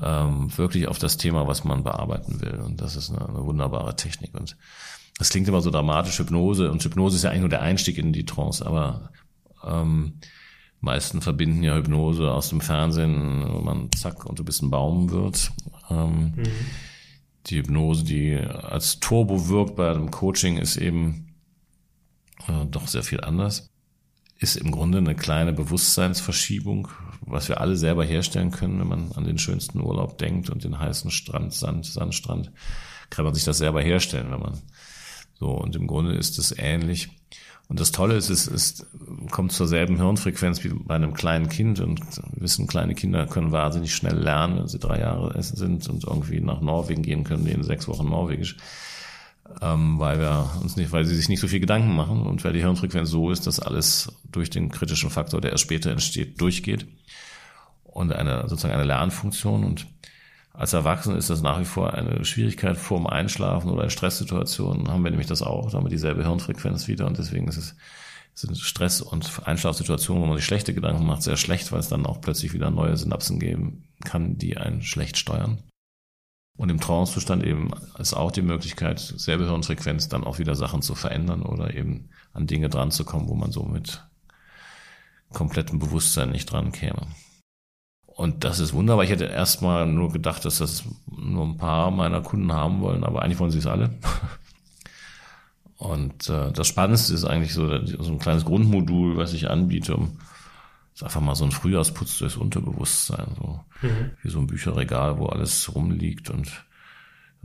[0.00, 2.60] ähm, wirklich auf das Thema, was man bearbeiten will.
[2.60, 4.34] Und das ist eine, eine wunderbare Technik.
[4.34, 4.56] Und
[5.18, 6.70] das klingt immer so dramatisch, Hypnose.
[6.70, 9.10] Und Hypnose ist ja eigentlich nur der Einstieg in die Trance, aber
[9.64, 10.20] ähm,
[10.80, 15.10] meisten verbinden ja Hypnose aus dem Fernsehen, wo man zack und du bist ein Baum
[15.10, 15.52] wird.
[15.90, 16.42] Ähm, mhm.
[17.46, 21.34] Die Hypnose, die als Turbo wirkt bei einem Coaching, ist eben
[22.48, 23.70] äh, doch sehr viel anders.
[24.38, 26.88] Ist im Grunde eine kleine Bewusstseinsverschiebung,
[27.20, 30.78] was wir alle selber herstellen können, wenn man an den schönsten Urlaub denkt und den
[30.78, 32.50] heißen Strand, Sand, Sandstrand,
[33.10, 34.58] kann man sich das selber herstellen, wenn man
[35.40, 37.08] so, und im Grunde ist es ähnlich.
[37.70, 38.84] Und das Tolle ist, es ist,
[39.30, 42.00] kommt zur selben Hirnfrequenz wie bei einem kleinen Kind und
[42.32, 46.60] wissen, kleine Kinder können wahnsinnig schnell lernen, wenn sie drei Jahre sind und irgendwie nach
[46.60, 48.56] Norwegen gehen können, die in sechs Wochen Norwegisch.
[49.62, 52.54] Ähm, weil wir uns nicht, weil sie sich nicht so viel Gedanken machen und weil
[52.54, 56.88] die Hirnfrequenz so ist, dass alles durch den kritischen Faktor, der erst später entsteht, durchgeht.
[57.84, 59.86] Und eine, sozusagen eine Lernfunktion und
[60.60, 65.02] als Erwachsene ist das nach wie vor eine Schwierigkeit vorm Einschlafen oder in Stresssituationen haben
[65.02, 67.76] wir nämlich das auch, da haben wir dieselbe Hirnfrequenz wieder und deswegen ist es
[68.34, 72.04] sind Stress- und Einschlafsituationen, wo man sich schlechte Gedanken macht, sehr schlecht, weil es dann
[72.04, 75.62] auch plötzlich wieder neue Synapsen geben, kann, die einen schlecht steuern.
[76.58, 80.94] Und im Trancezustand eben ist auch die Möglichkeit, selbe Hirnfrequenz dann auch wieder Sachen zu
[80.94, 84.06] verändern oder eben an Dinge dran zu kommen, wo man so mit
[85.32, 87.06] komplettem Bewusstsein nicht dran käme.
[88.20, 89.02] Und das ist wunderbar.
[89.02, 93.22] Ich hätte erstmal nur gedacht, dass das nur ein paar meiner Kunden haben wollen, aber
[93.22, 93.94] eigentlich wollen sie es alle.
[95.78, 100.18] Und äh, das Spannendste ist eigentlich so, so ein kleines Grundmodul, was ich anbiete, um
[100.94, 104.10] ist einfach mal so ein Frühjahrsputz durchs Unterbewusstsein, so mhm.
[104.22, 106.66] wie so ein Bücherregal, wo alles rumliegt und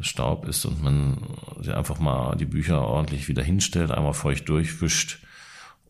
[0.01, 1.19] Staub ist und man
[1.73, 5.19] einfach mal die Bücher ordentlich wieder hinstellt, einmal feucht durchwischt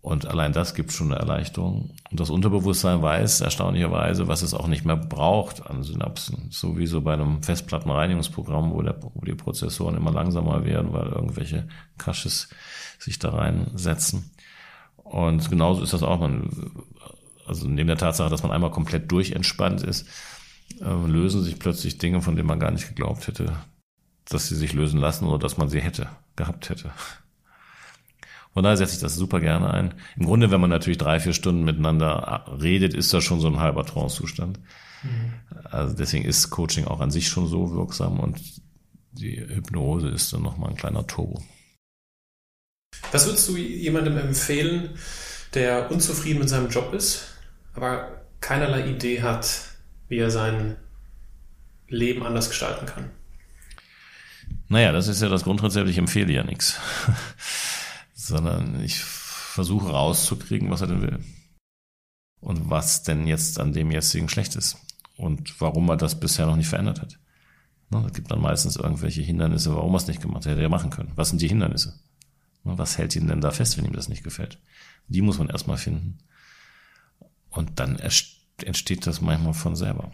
[0.05, 1.89] und allein das gibt schon eine Erleichterung.
[2.11, 6.49] Und das Unterbewusstsein weiß erstaunlicherweise, was es auch nicht mehr braucht an Synapsen.
[6.51, 11.07] So wie so bei einem Festplattenreinigungsprogramm, wo, der, wo die Prozessoren immer langsamer werden, weil
[11.07, 12.49] irgendwelche Caches
[12.99, 14.29] sich da reinsetzen.
[14.97, 16.19] Und genauso ist das auch.
[16.19, 16.51] Man,
[17.47, 20.07] also neben der Tatsache, dass man einmal komplett durchentspannt ist,
[20.81, 23.53] äh, lösen sich plötzlich Dinge, von denen man gar nicht geglaubt hätte,
[24.25, 26.91] dass sie sich lösen lassen oder dass man sie hätte, gehabt hätte.
[28.55, 29.93] Von daher setze ich das super gerne ein.
[30.15, 33.59] Im Grunde, wenn man natürlich drei, vier Stunden miteinander redet, ist das schon so ein
[33.59, 34.61] halber Trance-Zustand.
[35.03, 35.33] Mhm.
[35.65, 38.39] Also deswegen ist Coaching auch an sich schon so wirksam und
[39.11, 41.43] die Hypnose ist dann nochmal ein kleiner Turbo.
[43.11, 44.91] Was würdest du jemandem empfehlen,
[45.53, 47.35] der unzufrieden mit seinem Job ist,
[47.73, 49.49] aber keinerlei Idee hat,
[50.07, 50.77] wie er sein
[51.89, 53.09] Leben anders gestalten kann?
[54.69, 56.79] Naja, das ist ja das Grundrezept, ich empfehle ja nichts
[58.25, 61.19] sondern ich versuche rauszukriegen, was er denn will.
[62.39, 64.77] Und was denn jetzt an dem jetzigen schlecht ist.
[65.17, 67.19] Und warum er das bisher noch nicht verändert hat.
[68.07, 70.51] Es gibt dann meistens irgendwelche Hindernisse, warum er es nicht gemacht hat.
[70.51, 71.11] Hätte er machen können.
[71.15, 71.99] Was sind die Hindernisse?
[72.63, 74.59] Was hält ihn denn da fest, wenn ihm das nicht gefällt?
[75.07, 76.17] Die muss man erstmal finden.
[77.49, 77.97] Und dann
[78.57, 80.11] entsteht das manchmal von selber.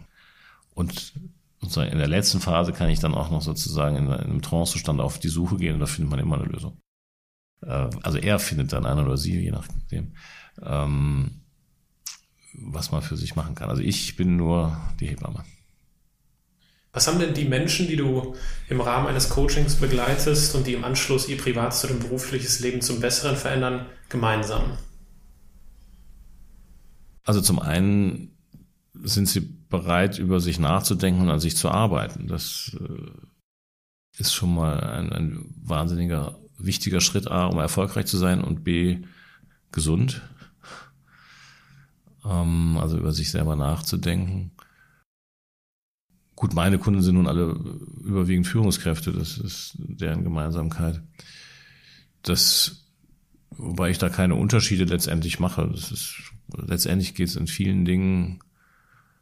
[0.74, 1.14] Und
[1.62, 5.28] in der letzten Phase kann ich dann auch noch sozusagen in einem Trancezustand auf die
[5.28, 6.78] Suche gehen und da findet man immer eine Lösung.
[7.62, 10.12] Äh, also er findet dann einer oder sie, je nachdem,
[10.62, 11.42] ähm,
[12.54, 13.70] was man für sich machen kann.
[13.70, 15.44] Also ich bin nur die Hebamme.
[16.92, 18.34] Was haben denn die Menschen, die du
[18.68, 23.00] im Rahmen eines Coachings begleitest und die im Anschluss ihr privates oder berufliches Leben zum
[23.00, 24.76] Besseren verändern, gemeinsam?
[27.24, 28.36] Also zum einen
[28.92, 32.28] sind sie bereit, über sich nachzudenken und an sich zu arbeiten.
[32.28, 38.42] Das äh, ist schon mal ein, ein wahnsinniger wichtiger Schritt A, um erfolgreich zu sein
[38.42, 39.02] und B,
[39.72, 40.22] gesund.
[42.24, 44.52] Ähm, also über sich selber nachzudenken.
[46.36, 47.56] Gut, meine Kunden sind nun alle
[48.04, 51.00] überwiegend Führungskräfte, das ist deren Gemeinsamkeit.
[52.22, 52.88] Das,
[53.50, 55.68] wobei ich da keine Unterschiede letztendlich mache.
[55.70, 58.40] Das ist, letztendlich geht es in vielen Dingen,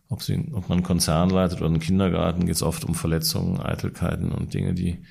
[0.08, 3.60] ob, sie, ob man einen Konzern leitet oder einen Kindergarten, geht es oft um Verletzungen,
[3.60, 5.04] Eitelkeiten und Dinge, die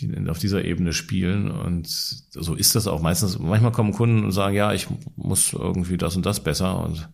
[0.00, 1.50] die auf dieser Ebene spielen.
[1.50, 3.38] Und so ist das auch meistens.
[3.38, 6.84] Manchmal kommen Kunden und sagen, ja, ich muss irgendwie das und das besser.
[6.84, 7.08] Und,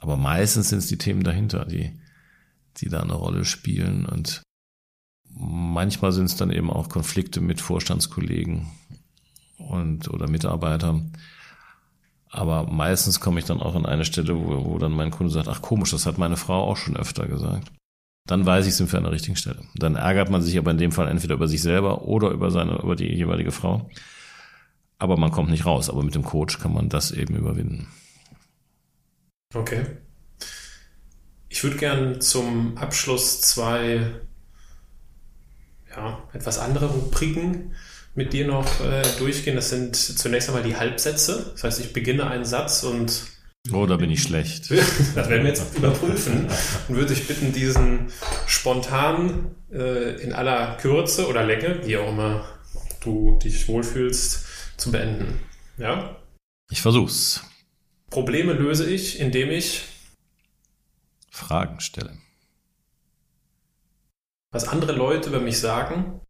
[0.00, 1.98] aber meistens sind es die Themen dahinter, die,
[2.78, 4.06] die da eine Rolle spielen.
[4.06, 4.42] Und
[5.30, 8.66] manchmal sind es dann eben auch Konflikte mit Vorstandskollegen
[9.56, 11.12] und oder Mitarbeitern.
[12.30, 15.48] Aber meistens komme ich dann auch an eine Stelle, wo, wo dann mein Kunde sagt,
[15.48, 17.72] ach komisch, das hat meine Frau auch schon öfter gesagt
[18.28, 19.62] dann weiß ich, sind wir an der richtigen Stelle.
[19.74, 22.76] Dann ärgert man sich aber in dem Fall entweder über sich selber oder über seine,
[22.82, 23.88] über die jeweilige Frau.
[24.98, 25.88] Aber man kommt nicht raus.
[25.88, 27.88] Aber mit dem Coach kann man das eben überwinden.
[29.54, 29.86] Okay.
[31.48, 34.10] Ich würde gern zum Abschluss zwei,
[35.96, 37.72] ja, etwas andere Rubriken
[38.14, 39.56] mit dir noch äh, durchgehen.
[39.56, 41.50] Das sind zunächst einmal die Halbsätze.
[41.52, 43.37] Das heißt, ich beginne einen Satz und
[43.72, 44.70] Oh, da bin ich schlecht.
[45.14, 46.46] Das werden wir jetzt überprüfen.
[46.88, 48.10] Und würde ich bitten, diesen
[48.46, 52.46] spontan äh, in aller Kürze oder Länge, wie auch immer
[53.00, 54.46] du dich wohlfühlst,
[54.76, 55.40] zu beenden.
[55.76, 56.16] Ja?
[56.70, 57.42] Ich versuch's.
[58.10, 59.84] Probleme löse ich, indem ich
[61.30, 62.16] Fragen stelle.
[64.50, 66.20] Was andere Leute über mich sagen,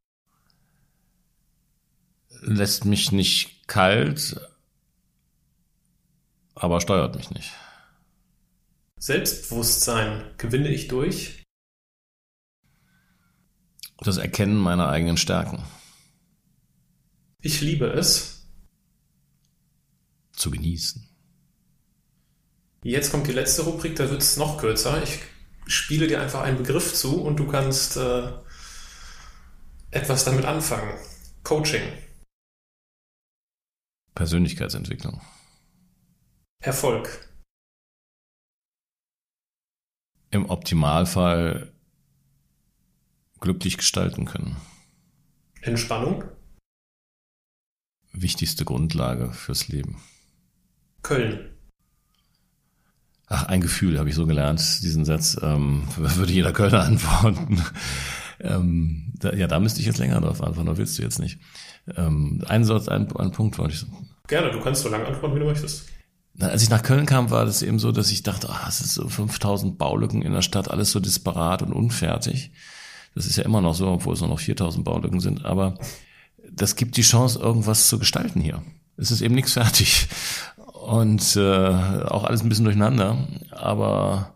[2.40, 4.40] lässt mich nicht kalt,
[6.58, 7.52] aber steuert mich nicht.
[8.98, 11.44] Selbstbewusstsein gewinne ich durch?
[13.98, 15.62] Das Erkennen meiner eigenen Stärken.
[17.40, 18.46] Ich liebe es.
[20.32, 21.08] Zu genießen.
[22.82, 25.02] Jetzt kommt die letzte Rubrik, da wird es noch kürzer.
[25.02, 25.20] Ich
[25.66, 28.32] spiele dir einfach einen Begriff zu und du kannst äh,
[29.90, 30.96] etwas damit anfangen.
[31.42, 31.82] Coaching.
[34.14, 35.20] Persönlichkeitsentwicklung.
[36.60, 37.28] Erfolg.
[40.30, 41.72] im Optimalfall
[43.40, 44.56] glücklich gestalten können.
[45.62, 46.24] Entspannung?
[48.12, 50.02] Wichtigste Grundlage fürs Leben.
[51.02, 51.54] Köln.
[53.26, 57.62] Ach, ein Gefühl habe ich so gelernt, diesen Satz, ähm, würde jeder Kölner antworten.
[58.40, 61.38] ähm, da, ja, da müsste ich jetzt länger drauf antworten, oder willst du jetzt nicht?
[61.94, 64.10] Ähm, ein Satz, ein, ein Punkt wollte ich sagen.
[64.26, 65.86] Gerne, du kannst so lange antworten, wie du möchtest.
[66.40, 68.94] Als ich nach Köln kam, war das eben so, dass ich dachte, ah, es ist
[68.94, 72.52] so 5000 Baulücken in der Stadt, alles so disparat und unfertig.
[73.14, 75.44] Das ist ja immer noch so, obwohl es nur noch 4000 Baulücken sind.
[75.44, 75.78] Aber
[76.50, 78.62] das gibt die Chance, irgendwas zu gestalten hier.
[78.96, 80.08] Es ist eben nichts fertig
[80.88, 84.34] und äh, auch alles ein bisschen durcheinander, aber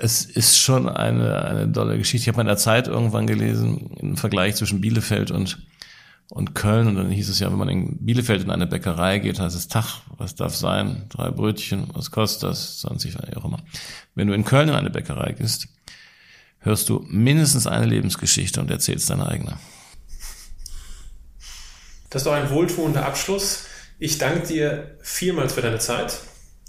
[0.00, 2.24] es ist schon eine, eine tolle Geschichte.
[2.24, 5.58] Ich habe in der Zeit irgendwann gelesen, im Vergleich zwischen Bielefeld und,
[6.30, 6.88] und Köln.
[6.88, 9.68] Und dann hieß es ja, wenn man in Bielefeld in eine Bäckerei geht, heißt es
[9.68, 11.06] Tag, was darf sein?
[11.08, 12.80] Drei Brötchen, was kostet das?
[12.80, 13.62] 20, wie auch immer.
[14.14, 15.68] Wenn du in Köln in eine Bäckerei gehst,
[16.60, 19.58] hörst du mindestens eine Lebensgeschichte und erzählst deine eigene.
[22.10, 23.64] Das ist doch ein wohltuender Abschluss.
[23.98, 26.20] Ich danke dir vielmals für deine Zeit.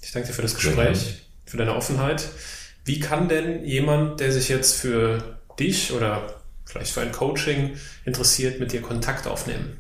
[0.02, 2.27] Ich danke dir für das Gespräch, für deine Offenheit.
[2.86, 6.39] Wie kann denn jemand, der sich jetzt für dich oder
[6.69, 7.71] vielleicht für ein Coaching
[8.05, 9.77] interessiert, mit dir Kontakt aufnehmen?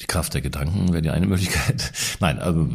[0.00, 1.92] Die Kraft der Gedanken wäre die eine Möglichkeit.
[2.20, 2.68] Nein, also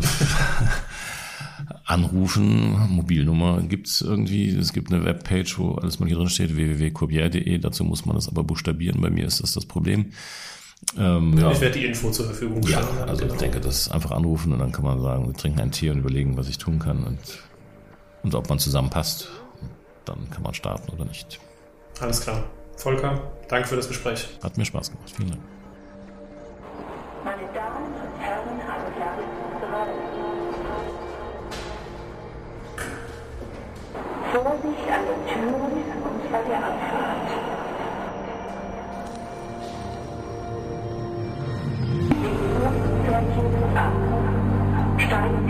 [1.86, 4.56] anrufen, Mobilnummer gibt's irgendwie.
[4.56, 7.58] Es gibt eine Webpage, wo alles mal hier drin steht, www.courbier.de.
[7.58, 9.02] Dazu muss man das aber buchstabieren.
[9.02, 10.14] Bei mir ist das das Problem.
[10.98, 11.52] Ähm, ja.
[11.52, 12.88] Ich werde die Info zur Verfügung stellen.
[12.96, 13.34] Ja, also genau.
[13.34, 16.00] ich denke, das einfach anrufen und dann kann man sagen, wir trinken ein Tee und
[16.00, 17.20] überlegen, was ich tun kann und,
[18.24, 19.28] und ob man zusammenpasst.
[20.06, 21.42] Dann kann man starten oder nicht.
[22.00, 22.44] Alles klar.
[22.78, 24.38] Volker, danke für das Gespräch.
[24.42, 25.12] Hat mir Spaß gemacht.
[25.16, 25.42] Vielen Dank.
[27.26, 29.24] Meine Damen und Herren, Anklage
[34.32, 37.30] Vorsicht an den Türen und bei der Abfahrt.
[42.00, 42.72] Die Uhr
[43.06, 43.94] fährt jetzt ab.
[44.98, 45.49] Steigen